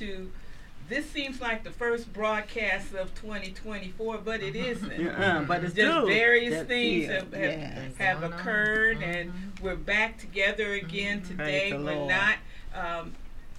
[0.00, 0.30] to.
[0.88, 4.90] This seems like the first broadcast of 2024, but it isn't.
[5.08, 6.06] Uh-uh, but it's Just true.
[6.08, 7.10] various That's things it.
[7.12, 7.96] have, have, Yes.
[7.98, 11.70] have occurred, and we're back together again today.
[11.70, 12.08] the We're Lord.
[12.10, 12.36] not
[12.74, 13.12] um,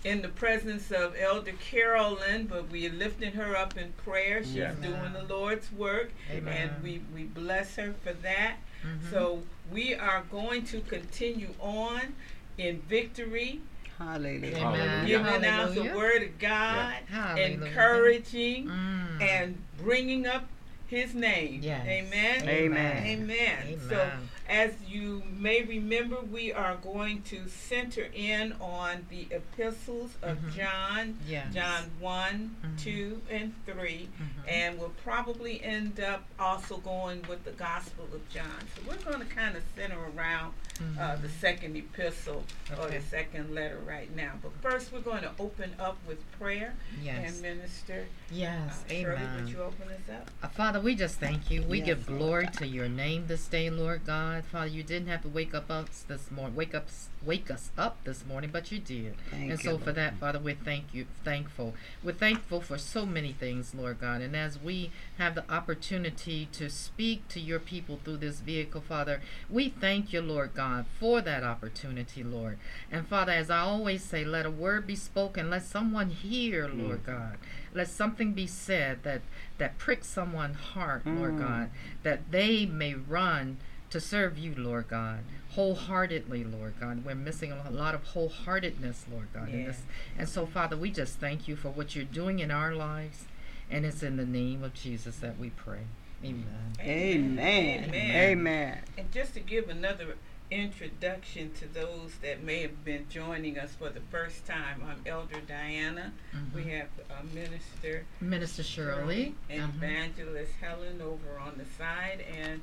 [0.03, 4.44] in the presence of Elder Carolyn, but we are lifting her up in prayer.
[4.44, 4.75] She's Yes.
[4.81, 6.69] doing the Lord's work, Amen.
[6.74, 8.57] and we, we bless her for that.
[8.85, 9.09] Mm-hmm.
[9.09, 12.16] So we are going to continue on
[12.57, 13.62] in victory,
[14.06, 14.57] Hallelujah.
[14.57, 15.06] Amen.
[15.07, 17.66] giving out the word of God, Hallelujah.
[17.66, 19.22] encouraging, Mm.
[19.22, 20.47] and bringing up
[20.88, 21.62] His name.
[21.63, 21.85] Yes.
[21.88, 22.50] Amen.
[22.50, 23.03] Amen.
[23.07, 23.79] Amen.
[23.88, 24.29] So, Amen.
[24.51, 30.56] As you may remember, we are going to center in on the epistles of Mhm.
[30.56, 31.53] John, Yes.
[31.53, 32.78] John one Mhm.
[32.84, 34.09] 2, and 3.
[34.19, 34.50] Mhm.
[34.50, 38.67] And we'll probably end up also going with the Gospel of John.
[38.75, 40.53] So, we're going to kind of center around
[41.00, 42.91] uh, the second epistle or Mm-hmm.
[42.95, 44.31] The second letter right now.
[44.41, 46.73] But first, we're going to open up with prayer
[47.03, 47.33] Yes.
[47.33, 48.07] and minister.
[48.31, 48.83] Yes.
[48.85, 49.35] Uh, Shirley, Amen.
[49.45, 50.31] would you open us up?
[50.41, 51.62] Uh, Father, we just thank you.
[51.62, 52.53] We Yes, give glory God.
[52.56, 54.41] to your name this day, Lord God.
[54.41, 56.88] Father, you didn't have to wake up us this morning, wake up,
[57.25, 59.16] wake us up this morning, but you did.
[59.29, 61.74] Thank and you, so for that, Father, we thank you, thankful.
[62.03, 64.22] We're thankful for so many things, Lord God.
[64.22, 69.22] And as we have the opportunity to speak to your people through this vehicle, Father,
[69.50, 72.57] we thank you, Lord God, for that opportunity, Lord.
[72.91, 77.06] And Father, as I always say, let a word be spoken, let someone hear, Lord
[77.06, 77.38] God.
[77.74, 79.22] Let something be said that
[79.57, 81.40] that pricks someone's heart, Lord Mm.
[81.40, 81.69] God,
[82.03, 83.57] that they may run
[83.91, 85.19] to serve you, Lord God,
[85.52, 87.06] wholeheartedly, Lord God.
[87.06, 89.81] We're missing a lot of wholeheartedness, Lord God, in this.
[90.18, 93.25] And so, Father, we just thank you for what you're doing in our lives,
[93.69, 95.81] and it's in the name of Jesus that we pray.
[96.24, 96.46] Amen.
[96.80, 97.84] Amen.
[97.85, 98.16] Amen.
[98.16, 98.80] Amen.
[98.97, 100.16] And just to give another
[100.51, 105.42] introduction to those that may have been joining us for the first time, I'm Elder
[105.48, 106.13] Diana.
[106.54, 109.36] We have uh, Minister Minister Shirley.
[109.50, 109.71] and uh-huh.
[109.77, 112.62] Evangelist Helen over on the side, and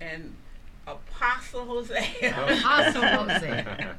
[0.00, 0.34] and
[0.86, 2.30] Apostle Hosea.
[2.30, 3.96] Apostle Hosea.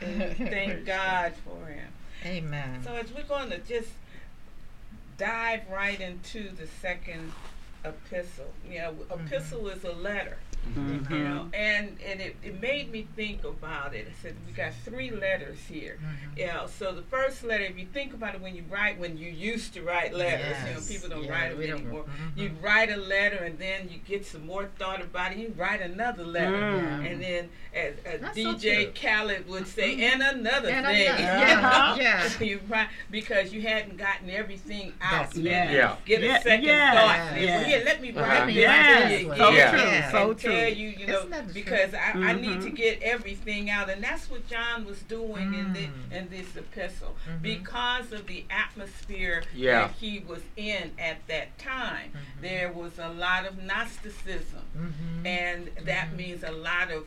[0.00, 1.88] Thank God for him.
[2.24, 2.80] Amen.
[2.82, 3.90] So as we're going to just
[5.18, 7.32] dive right into the second
[7.84, 8.52] epistle.
[8.68, 9.78] You know, epistle mm-hmm.
[9.78, 10.36] is a letter.
[10.74, 11.10] You Mhm.
[11.10, 14.08] know, and and it, it made me think about it.
[14.10, 15.96] I said we got three letters here.
[16.02, 16.38] Mhm.
[16.40, 19.16] You know, so the first letter, if you think about it, when you write, when
[19.16, 22.04] you used to write letters, you know, people don't Yeah, write them we don't- anymore.
[22.04, 22.36] mhm.
[22.42, 25.38] You write a letter, and then you get some more thought about it.
[25.38, 27.12] You write another letter, Mm.
[27.12, 28.92] and then as, as That's so DJ true.
[29.00, 31.06] Khaled would say, and another And thing.
[31.08, 31.22] another-
[31.66, 31.96] Uh-huh.
[32.00, 32.28] yeah.
[32.40, 35.26] you write because you hadn't gotten everything out.
[35.26, 35.68] That's Let right.
[35.70, 35.96] me Yeah.
[36.04, 37.34] Get a second yes, thought.
[37.34, 37.60] Say, yes.
[37.60, 38.20] Well, here, let me Uh-huh.
[38.20, 39.36] write Let me this write to this you one.
[39.38, 40.10] So again true.
[40.10, 40.45] So true.
[40.50, 42.76] Tell you, you know, Isn't that the because I, I need to Mhm.
[42.76, 46.12] get everything out, and that's what John was doing in the Mm.
[46.12, 47.42] in this epistle Mhm.
[47.42, 49.88] because of the atmosphere Yeah.
[49.88, 52.12] that he was in at that time.
[52.40, 55.26] There was a lot of Gnosticism, Mhm.
[55.26, 56.16] and that Mhm.
[56.16, 57.06] means a lot of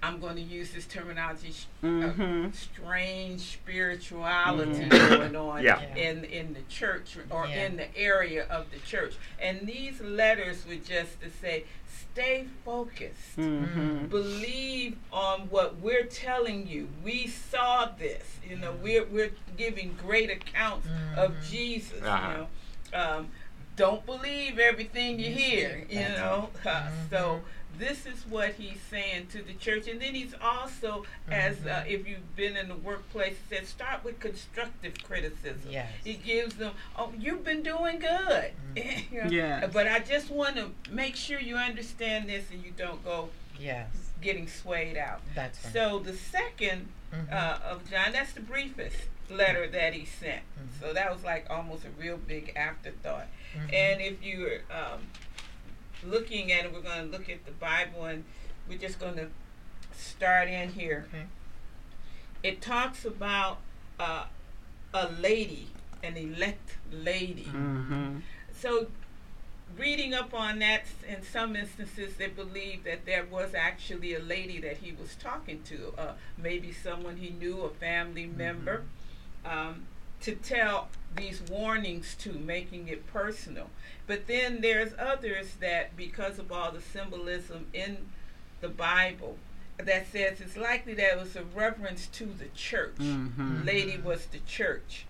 [0.00, 2.50] I'm going to use this terminology, sh- Mhm.
[2.50, 4.90] uh, strange spirituality Mhm.
[5.18, 5.80] going on Yeah.
[5.96, 7.66] in in the church or Yeah.
[7.66, 9.14] in the area of the church.
[9.40, 11.64] And these letters were just to say,
[12.12, 13.36] stay focused.
[13.36, 14.08] Mhm.
[14.08, 16.88] Believe on what we're telling you.
[17.04, 18.38] We saw this.
[18.48, 21.50] You know, we're we're giving great accounts of Mhm.
[21.50, 22.02] Jesus.
[22.02, 22.28] Uh-huh.
[22.30, 22.46] You know,
[23.18, 23.28] um,
[23.76, 25.86] don't believe everything you hear.
[25.88, 27.40] You know, uh, so Mhm.
[27.76, 32.08] This is what he's saying to the church, and then he's also, as uh, if
[32.08, 35.68] you've been in the workplace, said start with constructive criticism.
[35.70, 35.90] Yes.
[36.02, 38.52] He gives them, oh, you've been doing good.
[39.12, 39.70] You know, Yes.
[39.72, 43.28] But I just want to make sure you understand this and you don't go
[43.58, 43.88] Yes.
[44.20, 45.20] getting swayed out.
[45.34, 45.72] That's right.
[45.72, 47.32] So the 2nd Mhm.
[47.32, 48.96] uh, of John, that's the briefest
[49.30, 50.42] letter that he sent.
[50.58, 50.80] Mhm.
[50.80, 53.28] So that was like almost a real big afterthought.
[53.56, 53.72] Mhm.
[53.74, 55.06] And if you're um,
[56.04, 58.24] looking at it, we're going to look at the Bible and
[58.68, 59.28] we're just going to
[59.96, 61.06] start in here.
[61.08, 61.24] Okay.
[62.42, 63.58] It talks about
[63.98, 64.24] uh,
[64.94, 65.68] a lady,
[66.02, 67.44] an elect lady.
[67.44, 68.22] Mhm.
[68.52, 68.86] So,
[69.76, 74.60] reading up on that, in some instances, they believe that there was actually a lady
[74.60, 78.84] that he was talking to, uh, maybe someone he knew, a family member,
[79.44, 79.86] um,
[80.22, 83.70] to tell these warnings to, making it personal.
[84.06, 87.98] But then there's others that, because of all the symbolism in
[88.60, 89.36] the Bible,
[89.78, 93.64] that says it's likely that it was a reference to the church Mhm.
[93.64, 95.06] lady was the church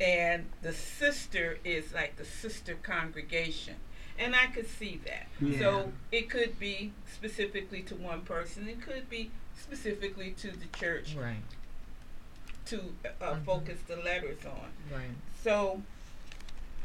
[0.00, 3.74] and the sister is like the sister congregation
[4.18, 5.58] and i could see that Yeah.
[5.58, 11.14] so it could be specifically to one person it could be specifically to the church
[11.16, 11.42] Right.
[12.66, 13.44] to uh, Mhm.
[13.44, 15.10] focus the letters on Right.
[15.42, 15.82] So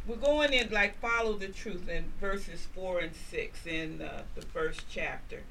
[0.07, 4.41] we're going in like follow the truth in verses 4 and 6 in uh, the
[4.41, 5.41] first chapter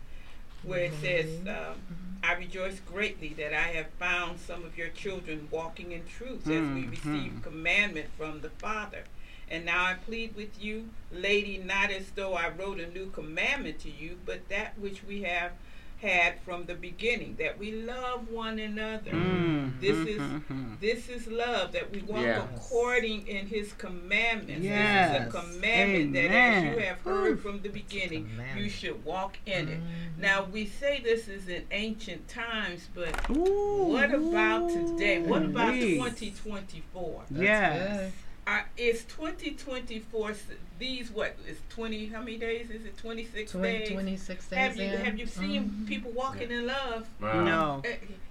[0.63, 1.49] where it says Mhm.
[1.49, 2.03] um, Mhm.
[2.25, 6.63] I rejoice greatly that I have found some of your children walking in truth as
[6.75, 6.91] we Mhm.
[6.91, 9.05] receive commandment from the Father.
[9.49, 13.79] And now I plead with you, lady, not as though I wrote a new commandment
[13.81, 15.53] to you, but that which we have
[16.01, 19.11] had from the beginning, that we love one another.
[19.11, 19.81] Mhm.
[19.81, 20.79] This is Mhm.
[20.81, 22.43] this is love that we walk Yes.
[22.55, 24.63] according in His commandments.
[24.65, 25.13] Yes.
[25.13, 27.37] This is a commandment that, as you have heard Ooh.
[27.41, 29.81] from the beginning, you should walk in it.
[29.81, 30.19] Mhm.
[30.19, 33.85] Now we say this is in ancient times, but Ooh.
[33.93, 35.19] what about today?
[35.21, 35.97] What about Indeed.
[35.97, 37.25] 2024?
[37.31, 37.89] That's Yes.
[38.01, 38.13] good.
[38.47, 40.45] Are, is 2024 s-
[40.79, 42.07] these what is 20?
[42.07, 42.97] How many days is it?
[42.97, 43.89] 26 Twen- days.
[43.91, 45.05] 26 days have you in.
[45.05, 45.89] have you seen Mhm.
[45.89, 47.09] people walking in love?
[47.21, 47.45] Wow.
[47.45, 47.83] No.
[47.85, 47.89] Uh,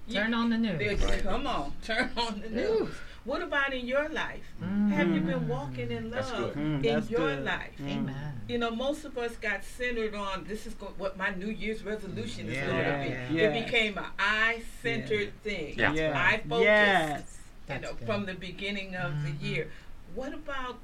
[0.07, 0.79] you- Turn on the news.
[0.79, 1.21] they- Right.
[1.21, 2.69] Come on, turn on the news.
[2.81, 2.89] Ooh.
[3.25, 4.45] What about in your life?
[4.63, 4.91] Mhm.
[4.91, 6.63] Have you been walking in That's love good.
[6.63, 7.43] Mm, in that's your good.
[7.43, 7.71] life?
[7.81, 7.89] Mm.
[7.97, 8.41] Amen.
[8.47, 11.83] You know, most of us got centered on this is go- what my New Year's
[11.83, 13.33] resolution is Yeah, going to yeah, be.
[13.35, 13.41] yeah.
[13.49, 15.73] It became an I-centered thing.
[15.77, 15.91] Yeah.
[15.93, 16.15] Yes.
[16.15, 16.63] I focused.
[16.63, 17.19] Yes.
[17.41, 18.05] You That's know, good.
[18.05, 19.23] from the beginning of Mhm.
[19.39, 19.71] the year.
[20.15, 20.77] What about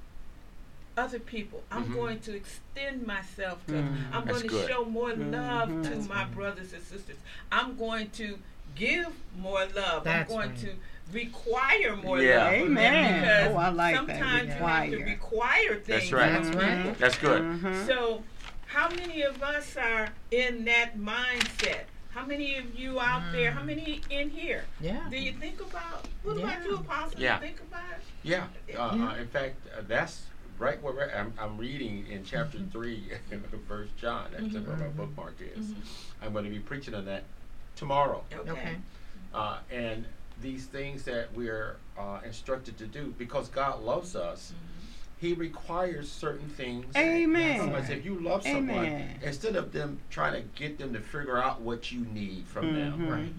[0.98, 1.64] other people?
[1.72, 1.94] I'm Mhm.
[1.96, 3.74] going to extend myself to.
[3.74, 3.96] Mhm.
[4.12, 4.70] I'm That's going to good.
[4.70, 5.84] show more love Mhm.
[5.84, 6.36] to That's my right.
[6.36, 7.16] brothers and sisters.
[7.52, 8.38] I'm going to
[8.76, 9.08] give
[9.38, 10.04] more love.
[10.04, 10.60] That's I'm going right.
[10.60, 10.74] to
[11.14, 12.44] require more Yeah.
[12.46, 13.22] love from Amen.
[13.22, 13.98] because Oh, I like that.
[14.18, 15.06] sometimes you have to Require.
[15.06, 15.86] require things.
[15.88, 16.34] That's right.
[16.36, 16.98] from That's right.
[17.00, 17.42] That's good.
[17.42, 17.86] Mhm.
[17.88, 18.24] So,
[18.68, 21.86] how many of us are in that mindset?
[22.14, 23.52] How many of you out there?
[23.52, 23.66] How Mm.
[23.68, 24.66] many in here?
[24.82, 25.08] Yeah.
[25.10, 27.20] Do you think about what about you, Apostle?
[27.20, 27.40] Yeah.
[27.40, 28.04] Think about it.
[28.24, 28.44] Yeah.
[28.44, 29.10] Uh, Yeah.
[29.10, 30.24] uh, in fact, uh, that's
[30.60, 32.70] right where I'm, I'm reading in chapter Mm-hmm.
[32.70, 34.28] 3 of First John.
[34.32, 34.68] That's Mhm.
[34.68, 35.68] where my bookmark is.
[35.68, 35.76] Mhm.
[36.22, 37.24] I'm going to be preaching on that
[37.76, 38.24] tomorrow.
[38.34, 38.52] Okay.
[38.52, 38.76] Okay.
[39.34, 40.06] Uh, and
[40.42, 44.54] these things that we're uh, instructed to do, because God loves us,
[45.20, 47.60] He requires certain things Amen.
[47.60, 47.90] from us.
[47.90, 49.20] If you love someone, Amen.
[49.22, 53.00] instead of them trying to get them to figure out what you need from them,
[53.02, 53.12] Mhm.
[53.12, 53.34] Right.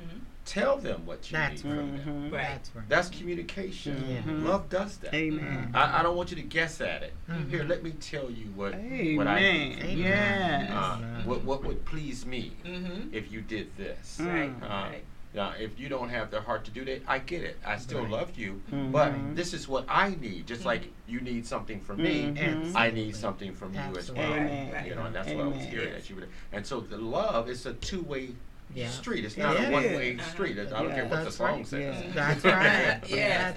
[0.44, 2.30] Tell them what you That's need from them.
[2.30, 2.32] Mhm.
[2.32, 2.42] Right.
[2.42, 2.88] That's right.
[2.88, 4.22] That's communication.
[4.26, 4.44] Mhm.
[4.44, 5.14] Love does that.
[5.14, 5.70] Amen.
[5.72, 7.12] I, I don't want you to guess at it.
[7.30, 7.48] Mhm.
[7.48, 9.78] Here, let me tell you what what I need.
[9.78, 9.98] Amen.
[9.98, 10.70] Yes.
[10.72, 13.12] Uh, what what would please me Mhm.
[13.12, 14.18] if you did this?
[14.20, 14.26] Mm.
[14.26, 14.52] Right.
[14.62, 15.04] Uh, right.
[15.34, 17.56] Now, if you don't have the heart to do that, I get it.
[17.64, 18.10] I still Right.
[18.10, 18.92] love you, Mhm.
[18.92, 20.46] but this is what I need.
[20.46, 22.74] Just like you need something from me, Mhm.
[22.74, 24.30] I need something from you as well.
[24.30, 24.84] Amen.
[24.86, 25.70] You know, and that's what I was Amen.
[25.70, 26.28] hearing that you would.
[26.52, 28.34] And so the love is a two-way
[28.74, 28.88] Yeah.
[28.88, 29.24] street.
[29.24, 30.30] It's It not a one-way Uh-huh.
[30.30, 30.58] street.
[30.58, 30.94] I don't Yeah.
[30.94, 31.66] care what the song right.
[31.66, 32.02] says.
[32.04, 32.10] Yeah.
[32.14, 33.00] That's right.
[33.08, 33.08] Yes,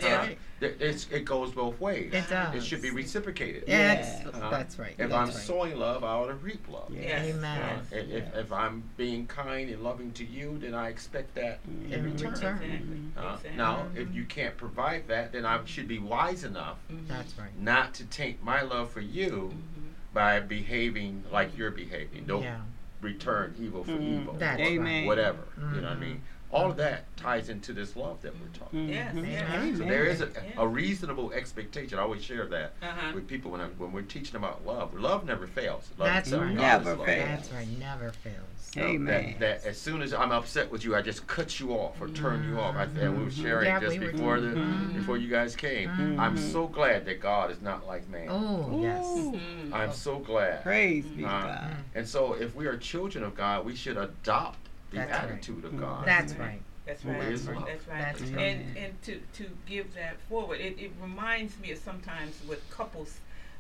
[0.01, 0.17] That's yeah.
[0.17, 0.37] right.
[0.59, 2.13] There- It's, it goes both ways.
[2.13, 2.55] It does.
[2.55, 3.65] It should be reciprocated.
[3.67, 4.25] Yes.
[4.25, 4.91] Uh, That's right.
[4.91, 5.33] If That's I'm right.
[5.33, 6.89] sowing love, I ought to reap love.
[6.91, 7.01] Yeah.
[7.01, 7.35] Yes.
[7.35, 7.61] Amen.
[7.61, 7.91] Uh, yes.
[7.91, 11.93] if, if, if I'm being kind and loving to you, then I expect that in
[11.93, 12.31] In return.
[12.31, 12.61] return.
[12.61, 12.99] Exactly.
[13.17, 13.51] Uh, exactly.
[13.57, 17.07] now, if you can't provide that, then I should be wise enough Mhm.
[17.07, 17.49] That's right.
[17.59, 20.13] not to taint my love for you Mhm.
[20.13, 22.23] by behaving like you're behaving.
[22.25, 22.59] Don't Yeah.
[23.01, 24.21] Return evil for Mm.
[24.21, 24.71] evil, That's or right.
[24.79, 25.05] Amen.
[25.05, 25.47] whatever.
[25.57, 25.99] You know what I Mhm.
[25.99, 26.21] mean?
[26.55, 28.87] All of that ties into this love that we're talking.
[28.87, 29.29] Yes, Mhm.
[29.29, 29.43] yes.
[29.51, 29.77] Amen.
[29.77, 31.99] So there is a, a reasonable expectation.
[31.99, 33.11] I always share that Uh-huh.
[33.13, 34.93] with people when, I, when we're teaching about love.
[34.93, 35.89] Love never fails.
[35.97, 36.53] Love That's right.
[36.55, 37.05] Never love.
[37.05, 37.27] fails.
[37.27, 37.67] That's right.
[37.77, 38.35] Never fails.
[38.73, 39.35] So Amen.
[39.39, 42.07] That, that as soon as I'm upset with you, I just cut you off or
[42.07, 42.75] turn you off.
[42.77, 44.93] I, and we were sharing Yeah, just we before the Mhm.
[44.95, 45.89] before you guys came.
[46.17, 46.51] I'm Mhm.
[46.53, 48.27] so glad that God is not like man.
[48.29, 49.03] Oh yes.
[49.05, 49.39] Ooh.
[49.73, 50.63] I'm so glad.
[50.63, 51.75] Praise be Uh, God.
[51.95, 54.59] And so, if we are children of God, we should adopt
[54.91, 55.31] the That's right.
[55.31, 56.05] attitude of God.
[56.05, 56.61] That's right.
[56.85, 57.19] That's right.
[57.29, 57.65] That's right.
[57.65, 58.01] That's right.
[58.01, 58.39] That's right.
[58.41, 63.17] And and to to give that forward, it, it reminds me of sometimes with couples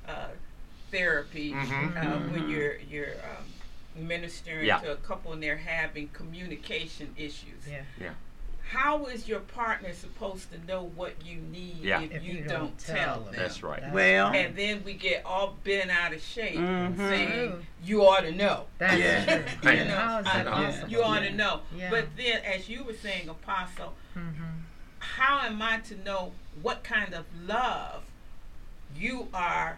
[0.07, 0.27] uh,
[0.91, 1.97] therapy Mhm.
[1.97, 2.49] uh, when Mhm.
[2.51, 3.45] you're you're um,
[4.07, 4.79] ministering Yeah.
[4.79, 7.67] to a couple and they're having communication issues.
[7.69, 7.81] Yeah.
[7.99, 8.13] Yeah.
[8.69, 12.01] How is your partner supposed to know what you need Yeah.
[12.01, 13.25] if, If you, you don't, don't tell tell them?
[13.25, 13.35] them.
[13.37, 13.81] That's right.
[13.81, 16.97] That's Well- And then we get all bent out of shape, Mhm.
[16.97, 17.63] saying True.
[17.83, 18.65] you ought to know.
[18.79, 19.23] That's Yeah.
[19.25, 19.45] true.
[19.69, 19.95] I know.
[19.95, 20.87] How is I that know.
[20.87, 21.29] You ought Yeah.
[21.29, 21.61] to know.
[21.75, 21.89] Yeah.
[21.91, 24.33] But then, as you were saying, Apostle, Mhm.
[24.99, 28.03] how am I to know what kind of love
[28.95, 29.77] you are,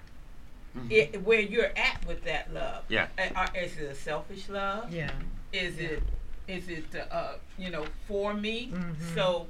[0.77, 1.13] Mhm.
[1.13, 2.85] i where you're at with that love?
[2.87, 3.07] Yeah.
[3.17, 4.93] Uh, is it a selfish love?
[4.93, 5.11] Yeah.
[5.51, 5.87] Is Yeah.
[5.89, 6.03] it,
[6.47, 8.71] is it, uh, you know, for me?
[8.73, 8.95] Mhm.
[9.15, 9.47] So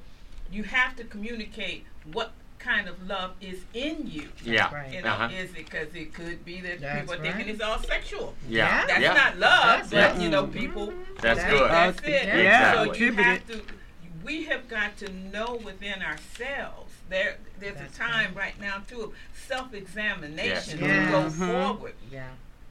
[0.51, 4.30] you have to communicate what kind of love is in you.
[4.44, 4.74] Yeah.
[4.74, 4.92] right.
[4.92, 5.30] You know, Uh-huh.
[5.34, 8.36] is it because it could be that That's people are thinking it's all sexual?
[8.48, 8.86] Yeah.
[8.88, 9.13] That's yeah.
[9.13, 10.22] not love, That's but it.
[10.24, 10.54] you know, Mhm.
[10.54, 11.72] people That's think good.
[11.72, 12.13] That's Okay.
[12.13, 12.44] it.
[12.44, 13.62] Yeah, So you have to.
[14.24, 16.94] We have got to know within ourselves.
[17.10, 19.13] There, there's That's a time right now too of
[19.48, 21.06] self-examination Yes.
[21.06, 21.51] to go Mhm.
[21.54, 21.94] forward.
[22.12, 22.27] Yeah.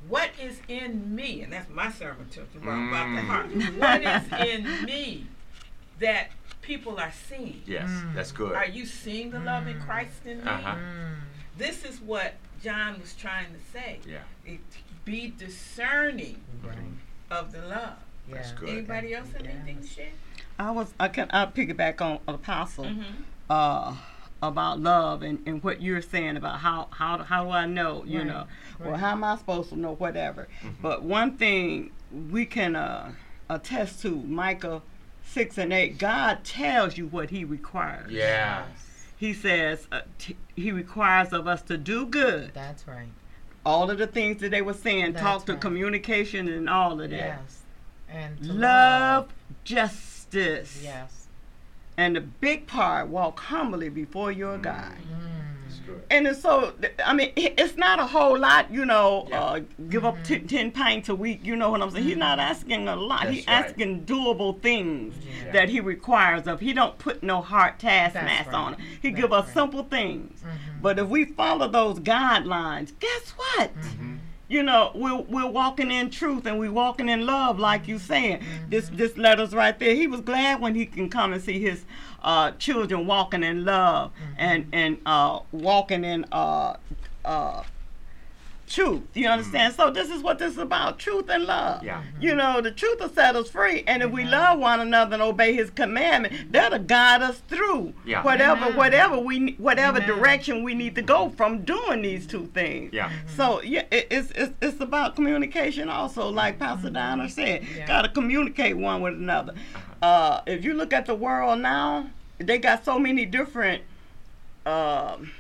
[0.09, 3.27] What is in me, and that's my sermon to tomorrow about the Mm.
[3.27, 3.47] heart.
[3.79, 5.27] What is in me
[5.99, 6.31] that
[6.63, 7.63] people are seeing?
[7.67, 8.15] Yes, Mm.
[8.15, 8.55] that's good.
[8.55, 9.87] Are you seeing the love in Mm.
[9.87, 10.51] Christ in me?
[10.51, 10.75] Uh-huh.
[10.75, 11.15] Mm.
[11.57, 14.01] This is what John was trying to say.
[14.07, 14.19] Yeah.
[14.45, 14.61] It,
[15.05, 16.77] be discerning Right.
[17.31, 17.95] of the love.
[18.29, 18.69] That's good.
[18.71, 20.11] Anybody else have anything to share?
[20.59, 23.23] I was I can I piggyback on Apostle Mm-hmm.
[23.49, 23.95] uh
[24.49, 28.19] about love and, and what you're saying about how how how do I know you
[28.19, 28.47] Right, know
[28.85, 29.01] or right.
[29.01, 30.75] how am I supposed to know whatever Mhm.
[30.83, 31.91] but one thing
[32.31, 33.13] we can uh
[33.49, 34.83] attest to Micah
[35.25, 38.65] six and eight God tells you what He requires Yeah.
[39.19, 43.09] He says uh, t- He requires of us to do good That's right.
[43.65, 45.61] all of the things that they were saying That's talk to right.
[45.61, 47.63] communication and all of that Yes.
[48.09, 49.29] And to love
[49.65, 51.16] justice Yes.
[51.97, 56.01] And the big part walk humbly before your God That's Mm.
[56.11, 56.73] and it's so
[57.05, 59.41] I mean it's not a whole lot you know Yeah.
[59.43, 62.39] uh, give up t- 10 pints a week you know what I'm saying he's not
[62.41, 63.65] asking a lot he's right.
[63.65, 65.53] asking doable things Yeah.
[65.53, 68.55] that he requires of he don't put no hard task That's mass right.
[68.55, 69.55] on it he That's give us right.
[69.55, 70.83] simple things Mhm.
[70.83, 74.16] but if we follow those guidelines guess what Mhm.
[74.49, 78.43] You know we're, we're walking in truth and we're walking in love like you saying
[78.69, 78.97] this Mm-hmm.
[78.97, 81.85] this letters right there he was glad when he can come and see his
[82.23, 84.33] uh, children walking in love Mm-hmm.
[84.39, 86.77] and and uh, walking in uh,
[87.25, 87.63] uh,
[88.67, 89.33] truth you mm-hmm.
[89.33, 92.03] understand so this is what this is about truth and love Yeah.
[92.03, 92.23] Mm-hmm.
[92.23, 94.31] you know the truth will set us free and if we mm-hmm.
[94.33, 98.23] love one another and obey his commandment that'll guide us through Yeah.
[98.23, 98.77] whatever Amen.
[98.77, 100.09] whatever we whatever Amen.
[100.09, 103.11] direction we need to go from doing these two things Yeah.
[103.37, 107.65] so yeah, it, it's, it's it's about communication also, like Pastor Donna said.
[107.77, 107.87] Yeah.
[107.87, 109.53] Got to communicate one with another.
[109.53, 110.07] Uh-huh.
[110.07, 113.83] Uh, if you look at the world now, they got so many different
[114.65, 115.31] um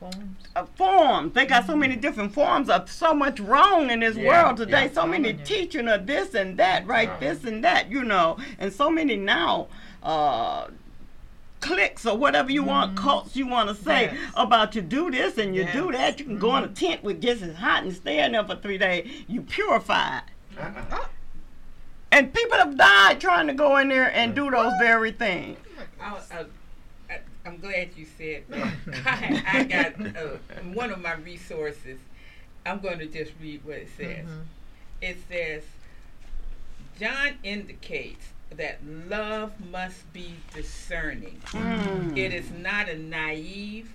[0.00, 0.46] Forms.
[0.54, 1.32] uh, forms.
[1.34, 4.84] They got so many different forms of so much wrong in this Yeah, world today.
[4.86, 4.92] yeah.
[4.92, 5.44] so many Telling you.
[5.44, 7.08] teaching of this and that, right?
[7.08, 7.20] Right.
[7.20, 9.66] This and that, you know, and so many now.
[10.02, 10.68] Uh,
[11.60, 14.16] cliques or whatever you want cults you want to say Yes.
[14.36, 17.20] about you do this and you do that you can go in a tent with
[17.20, 20.22] just as hot and stay in there for three days you purified
[20.56, 21.04] Uh-uh.
[22.12, 25.58] and people have died trying to go in there and do those very things
[26.00, 26.44] I'll, I'll, I,
[27.48, 28.74] I'm glad you said that.
[29.06, 30.36] I, I got uh,
[30.74, 31.98] one of my resources.
[32.66, 34.26] I'm going to just read what it says.
[34.26, 34.44] Mhm.
[35.00, 35.62] It says,
[37.00, 41.40] John indicates that love must be discerning.
[41.46, 42.18] Mm.
[42.18, 43.92] It is not a naive,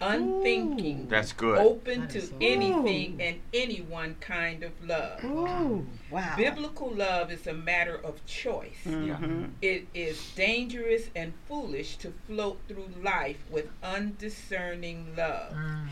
[0.00, 1.58] unthinking, That's good.
[1.58, 5.22] open That to is so- anything and anyone kind of love.
[5.24, 8.80] Ooh, wow Biblical love is a matter of choice.
[8.84, 9.50] Mhm.
[9.62, 15.52] It is dangerous and foolish to float through life with undiscerning love.
[15.54, 15.88] Mm.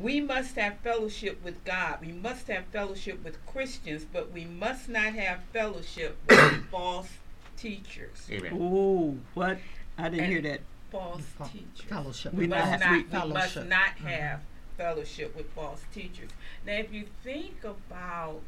[0.00, 1.98] We must have fellowship with God.
[2.00, 7.10] We must have fellowship with Christians, but we must not have fellowship with false
[7.58, 8.26] teachers.
[8.30, 8.54] Amen.
[8.54, 9.58] Ooh, what
[9.98, 10.60] i didn't And- hear that
[10.92, 11.88] False Fe- teachers.
[11.88, 12.32] Fellowship.
[12.34, 13.12] We We must not- not, we- we must
[13.54, 13.66] fellowship.
[13.66, 14.18] not Mhm.
[14.18, 14.40] have
[14.76, 16.30] fellowship with false teachers.
[16.66, 18.42] Now, if you think about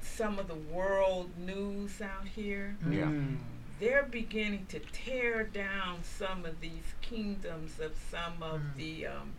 [0.00, 2.76] some of the world news out here.
[2.88, 3.04] Yeah.
[3.06, 3.38] Mm.
[3.78, 8.76] They're beginning to tear down some of these kingdoms of some of Mm.
[8.76, 9.34] the um,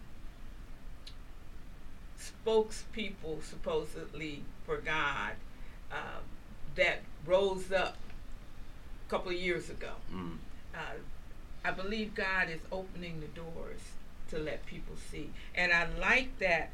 [2.17, 5.33] spokespeople, supposedly for God,
[5.91, 6.23] um,
[6.75, 7.97] that rose up
[9.07, 9.93] a couple of years ago.
[10.11, 10.37] Mm.
[10.73, 10.79] uh,
[11.69, 13.79] I believe God is opening the doors
[14.29, 16.71] to let people see, and I like that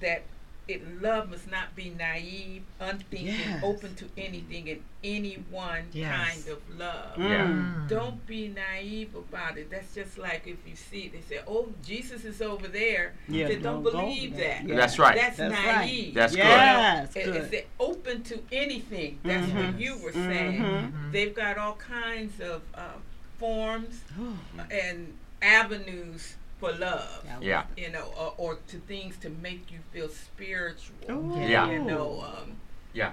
[0.00, 0.22] that
[0.68, 3.62] it love must not be naive, unthinking, Yes.
[3.62, 6.12] open to anything and anyone Yes.
[6.16, 7.16] kind of love.
[7.18, 7.46] Yeah.
[7.46, 7.88] Mm.
[7.88, 9.70] Don't be naive about it.
[9.70, 13.62] That's just like if you see they say, "Oh, Jesus is over there." Yeah, Then
[13.62, 14.58] don't, don't go believe there.
[14.60, 14.68] that.
[14.68, 14.74] Yeah.
[14.76, 15.14] That's right.
[15.16, 15.76] That's, That's right.
[15.86, 16.14] naive.
[16.14, 16.38] That's good.
[16.44, 17.36] yes, It- good.
[17.36, 19.20] It's it open to anything.
[19.22, 19.80] That's what Mhm.
[19.80, 20.60] you were saying.
[20.60, 20.92] Mhm.
[20.92, 21.12] Mhm.
[21.12, 23.02] They've got all kinds of um,
[23.38, 24.38] forms Oh,
[24.70, 27.24] and avenues for love.
[27.40, 27.64] Yeah.
[27.76, 30.94] You know, or, or to things to make you feel spiritual.
[31.10, 31.38] Ooh.
[31.40, 31.70] Yeah.
[31.70, 32.56] You know, um,
[32.94, 33.12] Yeah.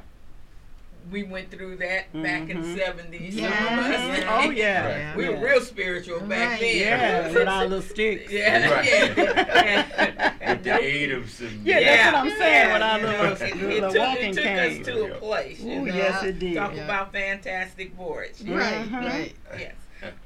[1.11, 3.35] we went through that back in the seventies.
[3.35, 4.19] Yeah.
[4.45, 5.09] Oh yeah.
[5.09, 5.17] Right.
[5.17, 6.77] We were real spiritual back then.
[6.77, 8.31] Yeah, with our little sticks.
[8.31, 8.85] Yeah, Right.
[9.17, 10.53] yeah.
[10.53, 11.61] With the aid of some.
[11.65, 14.29] Yeah, that's what I'm saying, with our you little- know, it, little it took, walking
[14.29, 14.81] it took cane.
[14.81, 15.59] us to a place.
[15.59, 15.85] You know?
[15.93, 16.55] yes, it did.
[16.55, 16.85] Talk Yeah.
[16.85, 18.41] about fantastic voyage.
[18.45, 18.93] Right, Mhm.
[19.05, 19.33] right.
[19.59, 19.73] Yes.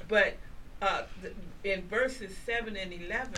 [0.07, 0.37] But
[0.81, 3.33] uh, th- in verses 7 and 11,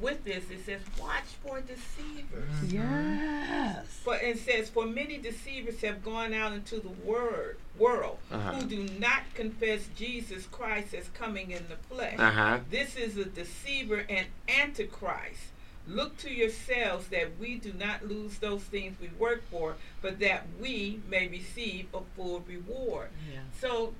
[0.00, 2.72] with this, it says, Watch for deceivers.
[2.72, 3.86] Yes.
[4.04, 8.52] For it says, For many deceivers have gone out into the word, world Uh-huh.
[8.54, 12.14] who do not confess Jesus Christ as coming in the flesh.
[12.18, 12.58] Uh huh.
[12.70, 15.40] This is a deceiver and antichrist.
[15.86, 20.46] Look to yourselves that we do not lose those things we work for, but that
[20.60, 23.08] we may receive a full reward.
[23.32, 23.40] Yeah.
[23.58, 23.94] So,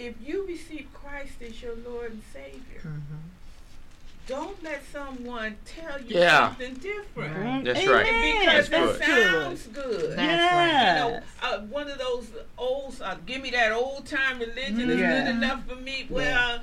[0.00, 3.20] if you receive Christ as your Lord and Savior, Mhm.
[4.26, 6.48] don't let someone tell you Yeah.
[6.48, 7.36] something different.
[7.36, 7.64] Right.
[7.64, 7.94] That's Amen.
[7.94, 8.40] right.
[8.40, 9.32] Because That's that good.
[9.32, 10.16] sounds good.
[10.16, 10.88] That's right.
[10.94, 14.96] You know, uh, one of those old, uh, give me that old time religion is
[15.00, 16.06] good enough for me.
[16.08, 16.60] Well,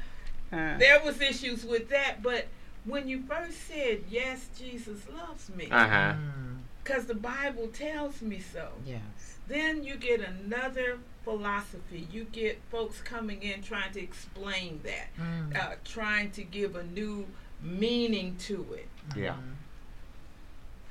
[0.50, 2.48] Uh, there was issues with that, but
[2.86, 6.14] when you first said, yes, Jesus loves me, Uh huh.
[6.14, 6.60] Mm.
[6.84, 9.02] because the Bible tells me so, Yes.
[9.50, 11.00] then you get another
[11.38, 12.08] philosophy.
[12.10, 15.56] You get folks coming in trying to explain that, Mm.
[15.58, 17.28] uh, trying to give a new
[17.62, 18.88] meaning to it.
[19.14, 19.34] Yeah.
[19.34, 19.56] Mhm.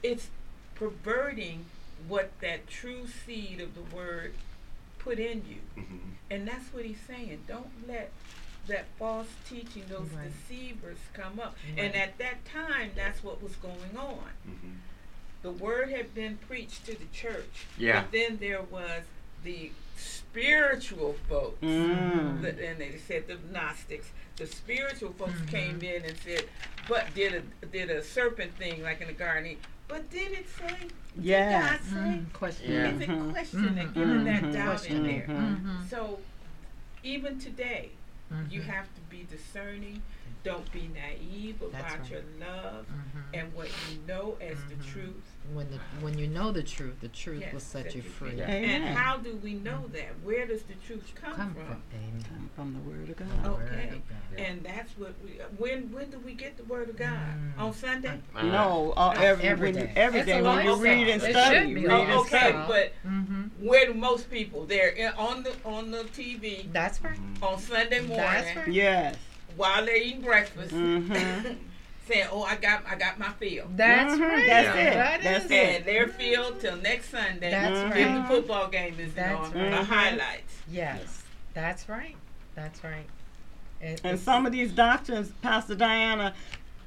[0.03, 0.29] It's
[0.75, 1.64] perverting
[2.07, 4.35] what that true seed of the word
[4.99, 5.83] put in you.
[5.83, 6.01] Mhm.
[6.31, 7.44] And that's what he's saying.
[7.49, 8.12] Don't let
[8.66, 10.29] that false teaching, those Right.
[10.31, 11.57] deceivers come up.
[11.70, 11.79] Right.
[11.79, 14.33] And at that time, that's what was going on.
[14.46, 14.77] Mhm.
[15.40, 17.64] The word had been preached to the church.
[17.79, 18.03] Yeah.
[18.03, 19.05] But then there was
[19.44, 21.61] the spiritual folks.
[21.63, 22.43] Mm.
[22.43, 24.11] The- and they said the Gnostics.
[24.37, 25.49] The spiritual folks Mhm.
[25.49, 26.45] came in and said,
[26.89, 29.57] but did a did a serpent thing like in the garden.
[29.89, 30.77] But did it say?
[31.15, 31.81] Did Yes.
[31.81, 31.97] God say?
[31.97, 32.33] Mm.
[32.33, 32.73] Question.
[32.73, 32.89] Yeah.
[32.89, 33.33] It's a Mhm.
[33.33, 33.95] question and Mhm.
[33.95, 34.53] giving that Mhm.
[34.53, 35.27] doubt in there.
[35.27, 35.63] Mhm.
[35.65, 35.89] Mhm.
[35.91, 36.21] So
[37.03, 37.91] even today,
[38.51, 40.03] you have to be discerning.
[40.43, 42.11] Don't be naive about right.
[42.11, 42.87] your love
[43.35, 45.25] and what you know as the truth.
[45.55, 48.35] When the when you know the truth, the truth Yes, will set you free.
[48.37, 48.51] Yeah.
[48.51, 48.83] Amen.
[48.83, 50.09] And how do we know that?
[50.23, 51.65] Where does the truth come, Come from?
[51.67, 52.25] from Amen.
[52.29, 53.47] Come from the word of God.
[53.63, 53.89] Okay.
[53.89, 54.39] of God.
[54.39, 55.33] And that's what we.
[55.59, 57.11] When when do we get the word of God?
[57.59, 57.61] Mm.
[57.61, 58.21] On Sunday?
[58.35, 58.47] Uh-huh.
[58.47, 59.93] No, uh, every every when you- day.
[59.97, 62.59] every It's day a when you read and study, read Oh, okay, study.
[62.69, 63.67] but Mm-hmm.
[63.67, 64.65] where do most people?
[64.67, 67.19] They're in, on the on the TV That's right.
[67.43, 68.69] on Sunday morning That's right.
[68.69, 69.17] Yes.
[69.57, 71.57] while they're eating breakfast, Mhm.
[72.07, 74.21] saying, "Oh, I got I got my fill." That's Mhm.
[74.21, 74.47] right.
[74.47, 74.83] That's Yeah.
[74.83, 74.95] it.
[74.95, 75.77] That That's is it.
[75.77, 77.51] And their field till next Sunday.
[77.51, 77.97] That's Mhm.
[77.97, 79.71] If the football game is That's on, right.
[79.71, 80.55] the highlights.
[80.71, 81.23] Yes.
[81.55, 82.16] That's right.
[82.55, 83.07] That's right.
[83.81, 86.35] It- And some of these doctrines, Pastor Diana,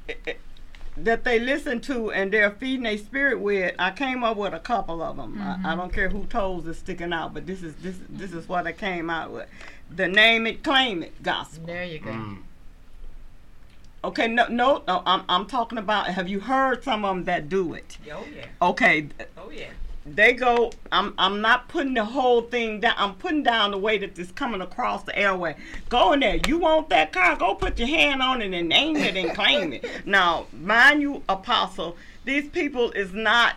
[0.07, 0.33] eh, eh,
[0.97, 3.73] that they listen to and they're feeding their spirit with.
[3.79, 5.39] I came up with a couple of them.
[5.41, 5.77] I, I Mhm.
[5.77, 8.71] don't care who toes is sticking out, but this is this this is what I
[8.73, 9.47] came out with.
[9.95, 11.65] The name it, claim it gospel.
[11.65, 12.11] there you go.
[12.11, 12.37] Mm.
[14.03, 16.07] Okay, no, no, no I'm I'm talking about.
[16.07, 17.97] Have you heard some of them that do it?
[18.11, 18.45] Oh yeah.
[18.61, 19.67] Okay, Oh yeah.
[20.05, 22.93] they go I'm I'm not putting the whole thing down.
[22.97, 25.55] I'm putting down the way that it's coming across the airway.
[25.89, 26.39] Go in there.
[26.47, 27.35] You want that car?
[27.35, 29.85] Go put your hand on it and name it and claim it.
[30.05, 33.55] Now, mind you, apostle, these people is not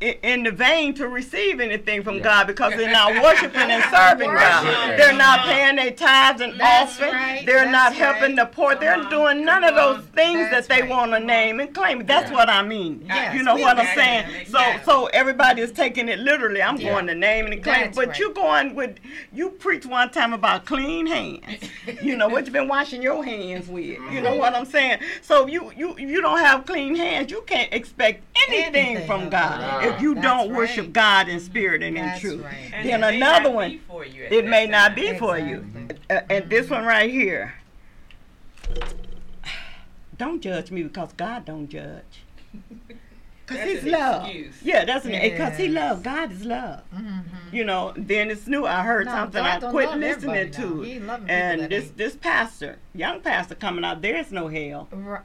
[0.00, 2.22] in the vein to receive anything from Yeah.
[2.24, 4.64] God because they're not worshiping and serving God.
[4.66, 4.96] Worship.
[4.98, 7.12] They're not paying their tithes and That's offering.
[7.14, 7.46] right.
[7.46, 8.36] They're not helping right.
[8.36, 8.74] the poor.
[8.74, 9.10] They're Come on.
[9.10, 10.90] doing none of those things That's that they right.
[10.90, 12.04] want to name and claim.
[12.04, 12.36] That's Yeah.
[12.36, 13.04] what I mean.
[13.06, 14.26] Yes, you know we what I'm saying?
[14.42, 14.48] it.
[14.48, 14.82] So Yeah.
[14.82, 16.60] so everybody is taking it literally.
[16.60, 16.90] I'm Yeah.
[16.90, 18.18] going to name and claim, That's but right.
[18.18, 18.96] you going with
[19.32, 21.40] you preach one time about clean hands.
[22.02, 23.84] you know what you've been washing your hands with.
[23.84, 24.22] You Mm-hmm.
[24.24, 24.98] know what I'm saying?
[25.22, 27.30] So you you you don't have clean hands.
[27.30, 29.83] You can't expect anything, Anything from of God.
[29.84, 29.94] God.
[29.96, 30.92] if you That's don't worship right.
[30.92, 32.42] God in spirit and in truth.
[32.44, 32.54] right.
[32.72, 34.94] And Then it may another not one, be for you at It may not time.
[34.96, 35.56] be for you.
[35.58, 36.16] Exactly.
[36.16, 37.54] Uh, and this one right here.
[40.18, 42.22] Don't judge me because God don't judge.
[43.46, 44.24] Cause That's He's love.
[44.24, 44.54] excuse.
[44.62, 46.02] Yeah, that's an because He love.
[46.02, 46.80] God is love.
[46.94, 47.24] Mhm.
[47.52, 47.92] You know.
[47.94, 48.64] Then it's new.
[48.64, 51.96] I heard No, something God I quit listening to, He loving people and this hate.
[51.98, 54.00] this pastor, young pastor coming out.
[54.00, 54.88] There's no hell.
[54.90, 55.20] Right.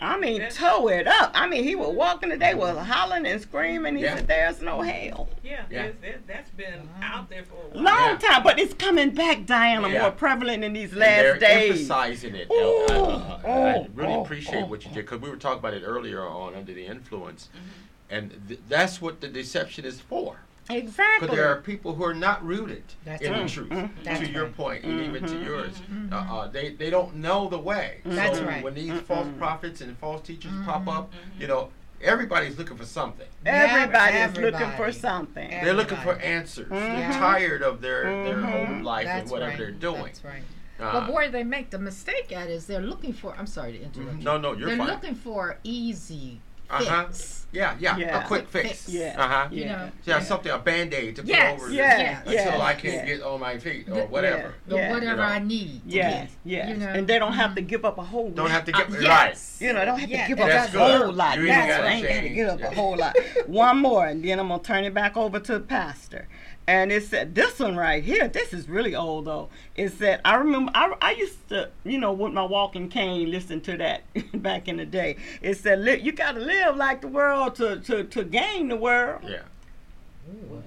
[0.00, 1.32] I mean, That's- toe it up.
[1.34, 3.96] I mean, he was walking today, was hollering and screaming.
[3.96, 4.14] He Yeah.
[4.16, 5.88] said, "There's no hell." Yeah, Yeah.
[6.00, 7.82] there's- that's been out there for a while.
[7.82, 8.28] Long Yeah.
[8.30, 10.02] time, but it's coming back, Diana, Yeah.
[10.02, 11.70] more prevalent in these And last they're days.
[11.90, 12.48] emphasizing it.
[12.50, 14.94] Ooh, I, I- I- I oh, really oh, appreciate oh, what you oh.
[14.94, 18.14] did because we were talking about it earlier on under the influence, Mm-hmm.
[18.14, 20.36] and th- that's what the deception is for.
[20.70, 21.26] Exactly.
[21.28, 23.42] Because there are people who are not rooted That's in right.
[23.46, 23.68] the truth.
[23.70, 23.90] Mhm.
[24.04, 24.56] That's to your right.
[24.56, 25.44] point, and even to Mhm.
[25.44, 26.12] yours, Mhm.
[26.12, 28.00] uh, uh, they they don't know the way.
[28.04, 28.62] That's so right.
[28.62, 29.02] when these Mm-mm.
[29.04, 31.70] false prophets and false teachers pop up, you know,
[32.02, 33.26] everybody's looking for something.
[33.46, 35.50] Everybody's looking for something.
[35.52, 36.24] Every- They're looking for Everybody.
[36.34, 36.68] answers.
[36.70, 39.58] They're tired of their their old life That's and whatever right.
[39.58, 40.02] they're doing.
[40.04, 40.42] That's right.
[40.80, 43.34] Uh, but boy, they make the mistake at is they're looking for.
[43.36, 44.18] I'm sorry to interrupt.
[44.18, 44.24] you.
[44.24, 44.86] no, no, you're they're fine.
[44.86, 47.04] looking for easy Uh-huh.
[47.06, 47.46] fix.
[47.50, 48.22] Yeah, yeah, Yeah.
[48.22, 48.68] a quick fix.
[48.68, 48.88] Fix.
[48.90, 49.14] Yeah.
[49.16, 49.48] Uh huh.
[49.50, 49.76] You Yeah.
[49.76, 49.90] know.
[50.04, 53.06] Yeah, something a band aid to put over Yeah, yes, until I can yeah.
[53.06, 54.54] get on my feet or Yeah, whatever.
[54.66, 54.92] The Yeah.
[54.92, 55.22] whatever You know.
[55.22, 55.82] I need.
[55.82, 56.68] to Yes, get.
[56.68, 56.88] You know.
[56.88, 59.38] And they don't have to give up a whole Don't have to get Uh, right.
[59.60, 61.00] You know, don't have Yeah, to give that's up a good.
[61.00, 61.38] whole lot.
[61.38, 62.66] You That's ain't what gotta I ain't got to give up Yeah.
[62.66, 63.16] a whole lot.
[63.46, 66.28] One more, and then I'm gonna turn it back over to the pastor.
[66.68, 68.28] And it said this one right here.
[68.28, 69.48] This is really old though.
[69.74, 73.62] It said I remember I, I used to you know with my walking cane listen
[73.62, 74.02] to that
[74.42, 75.16] back in the day.
[75.40, 78.76] It said li- you got to live like the world to to to gain the
[78.76, 79.22] world.
[79.24, 79.38] Yeah.
[80.48, 80.62] What?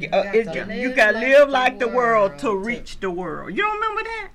[0.00, 0.46] You got to Uh, live.
[0.46, 2.46] got it- to you live got to like live the like the world world to
[2.46, 3.50] to- reach the world.
[3.56, 4.28] You don't remember that?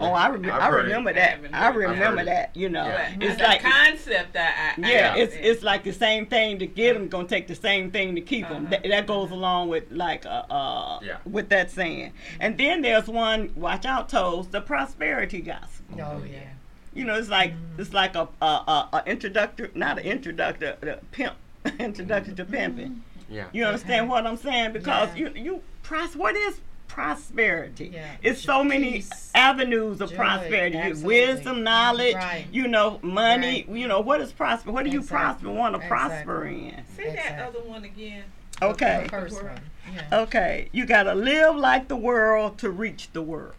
[0.00, 1.38] No, Oh, I, rem- I've I remember that.
[1.52, 1.68] I.
[1.68, 2.56] I've remember that.
[2.56, 3.14] You know, Yeah.
[3.20, 4.74] It's the like concept that.
[4.78, 5.46] I yeah, I it's understand.
[5.46, 8.48] it's like the same thing to get them gonna take the same thing to keep
[8.48, 8.66] them.
[8.66, 8.70] Uh-huh.
[8.82, 11.18] That, that goes along with like uh, uh Yeah.
[11.24, 12.12] with that saying.
[12.40, 13.52] And then there's one.
[13.54, 14.48] Watch out, toes.
[14.48, 16.00] The prosperity gospel.
[16.00, 16.48] Oh yeah.
[16.94, 17.80] You know, it's like Mm-hmm.
[17.80, 21.34] it's like a a, a, a introductor, not an introductor, a pimp,
[21.78, 23.02] introduction to pimping.
[23.30, 23.46] Yeah.
[23.52, 24.72] You understand what I'm saying?
[24.72, 25.28] Because Yeah.
[25.36, 26.14] you you pros.
[26.16, 26.60] What is
[26.92, 27.90] prosperity?
[27.94, 28.06] Yeah.
[28.22, 30.76] It's so many Peace, avenues of joy, prosperity.
[30.76, 31.06] absolutely.
[31.26, 32.14] Wisdom, knowledge.
[32.14, 32.46] Right.
[32.52, 33.64] You know, money.
[33.66, 33.76] Right.
[33.76, 34.70] You know what is prosper?
[34.72, 35.50] What do you prosper?
[35.50, 35.88] Want to Exactly.
[35.88, 36.82] prosper in?
[36.96, 38.24] Say that other one again.
[38.60, 39.02] Okay.
[39.04, 39.60] The first one.
[39.92, 40.20] Yeah.
[40.20, 40.68] Okay.
[40.72, 43.54] You gotta live like the world to reach the world.